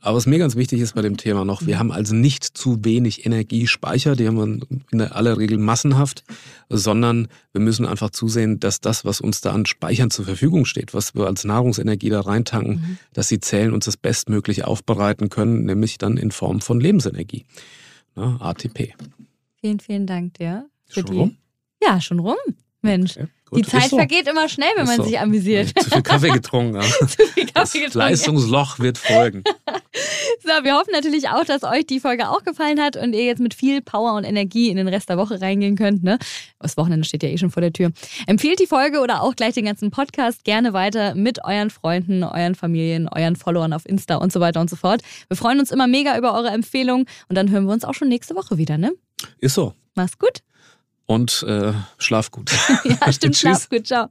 Aber 0.00 0.16
was 0.16 0.26
mir 0.26 0.38
ganz 0.38 0.54
wichtig 0.54 0.80
ist 0.80 0.94
bei 0.94 1.02
dem 1.02 1.16
Thema 1.16 1.44
noch, 1.44 1.66
wir 1.66 1.74
mhm. 1.74 1.78
haben 1.78 1.92
also 1.92 2.14
nicht 2.14 2.44
zu 2.44 2.84
wenig 2.84 3.26
Energiespeicher, 3.26 4.14
die 4.14 4.28
haben 4.28 4.36
wir 4.36 4.78
in 4.92 5.00
aller 5.00 5.38
Regel 5.38 5.58
massenhaft, 5.58 6.22
sondern 6.68 7.26
wir 7.52 7.60
müssen 7.60 7.84
einfach 7.84 8.10
zusehen, 8.10 8.60
dass 8.60 8.80
das, 8.80 9.04
was 9.04 9.20
uns 9.20 9.40
da 9.40 9.52
an 9.52 9.66
Speichern 9.66 10.10
zur 10.10 10.24
Verfügung 10.24 10.66
steht, 10.66 10.94
was 10.94 11.16
wir 11.16 11.26
als 11.26 11.44
Nahrungsenergie 11.44 12.10
da 12.10 12.20
reintanken, 12.20 12.74
mhm. 12.74 12.98
dass 13.12 13.28
die 13.28 13.40
Zellen 13.40 13.72
uns 13.72 13.86
das 13.86 13.96
bestmöglich 13.96 14.64
aufbereiten 14.64 15.30
können, 15.30 15.64
nämlich 15.64 15.98
dann 15.98 16.16
in 16.16 16.30
Form 16.30 16.60
von 16.60 16.80
Lebensenergie 16.80 17.44
ne? 18.18 18.38
ATP. 18.40 18.94
Vielen, 19.60 19.80
vielen 19.80 20.06
Dank 20.06 20.34
dir. 20.34 20.68
Schon 20.88 21.04
die... 21.06 21.16
rum? 21.16 21.36
Ja, 21.82 22.00
schon 22.00 22.18
rum. 22.18 22.36
Mensch. 22.82 23.16
Okay, 23.50 23.62
die 23.62 23.62
Zeit 23.62 23.90
so. 23.90 23.96
vergeht 23.96 24.28
immer 24.28 24.48
schnell, 24.48 24.70
wenn 24.76 24.84
ist 24.84 24.90
man 24.90 24.96
so. 24.98 25.04
sich 25.04 25.18
amüsiert. 25.18 25.72
Zu 25.78 25.90
viel 25.90 26.02
Kaffee 26.02 26.30
getrunken. 26.30 26.76
Ja. 26.76 26.82
Zu 27.06 27.06
viel 27.26 27.46
Kaffee 27.46 27.50
das 27.54 27.72
getrunken. 27.72 27.98
Leistungsloch 27.98 28.78
wird 28.78 28.98
folgen. 28.98 29.42
so, 30.48 30.64
wir 30.64 30.74
hoffen 30.74 30.92
natürlich 30.92 31.28
auch, 31.28 31.44
dass 31.44 31.62
euch 31.62 31.86
die 31.86 32.00
Folge 32.00 32.28
auch 32.28 32.42
gefallen 32.42 32.80
hat 32.80 32.96
und 32.96 33.12
ihr 33.12 33.24
jetzt 33.24 33.40
mit 33.40 33.54
viel 33.54 33.82
Power 33.82 34.14
und 34.14 34.24
Energie 34.24 34.70
in 34.70 34.76
den 34.76 34.88
Rest 34.88 35.08
der 35.08 35.18
Woche 35.18 35.40
reingehen 35.40 35.76
könnt. 35.76 36.02
Ne? 36.02 36.18
Das 36.58 36.76
Wochenende 36.76 37.06
steht 37.06 37.22
ja 37.22 37.28
eh 37.28 37.38
schon 37.38 37.50
vor 37.50 37.60
der 37.60 37.72
Tür. 37.72 37.92
Empfehlt 38.26 38.58
die 38.60 38.66
Folge 38.66 39.00
oder 39.00 39.22
auch 39.22 39.36
gleich 39.36 39.54
den 39.54 39.66
ganzen 39.66 39.90
Podcast 39.90 40.44
gerne 40.44 40.72
weiter 40.72 41.14
mit 41.14 41.44
euren 41.44 41.70
Freunden, 41.70 42.24
euren 42.24 42.54
Familien, 42.54 43.08
euren 43.08 43.36
Followern 43.36 43.72
auf 43.72 43.86
Insta 43.86 44.16
und 44.16 44.32
so 44.32 44.40
weiter 44.40 44.60
und 44.60 44.70
so 44.70 44.76
fort. 44.76 45.02
Wir 45.28 45.36
freuen 45.36 45.60
uns 45.60 45.70
immer 45.70 45.86
mega 45.86 46.16
über 46.16 46.34
eure 46.34 46.48
Empfehlungen 46.48 47.06
und 47.28 47.36
dann 47.36 47.50
hören 47.50 47.64
wir 47.64 47.72
uns 47.72 47.84
auch 47.84 47.94
schon 47.94 48.08
nächste 48.08 48.34
Woche 48.34 48.58
wieder, 48.58 48.78
ne? 48.78 48.92
Ist 49.38 49.54
so. 49.54 49.74
Mach's 49.94 50.18
gut 50.18 50.42
und 51.08 51.42
äh, 51.48 51.72
schlaf 51.98 52.30
gut. 52.30 52.50
ja, 52.84 53.12
stimmt, 53.12 53.36
schlaf 53.36 53.68
gut, 53.68 53.86
ciao. 53.86 54.08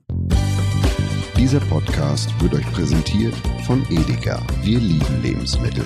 Dieser 1.38 1.60
Podcast 1.62 2.30
wird 2.42 2.56
euch 2.56 2.72
präsentiert 2.72 3.36
von 3.66 3.86
Edeka. 3.92 4.42
Wir 4.64 4.80
lieben 4.80 5.22
Lebensmittel. 5.22 5.86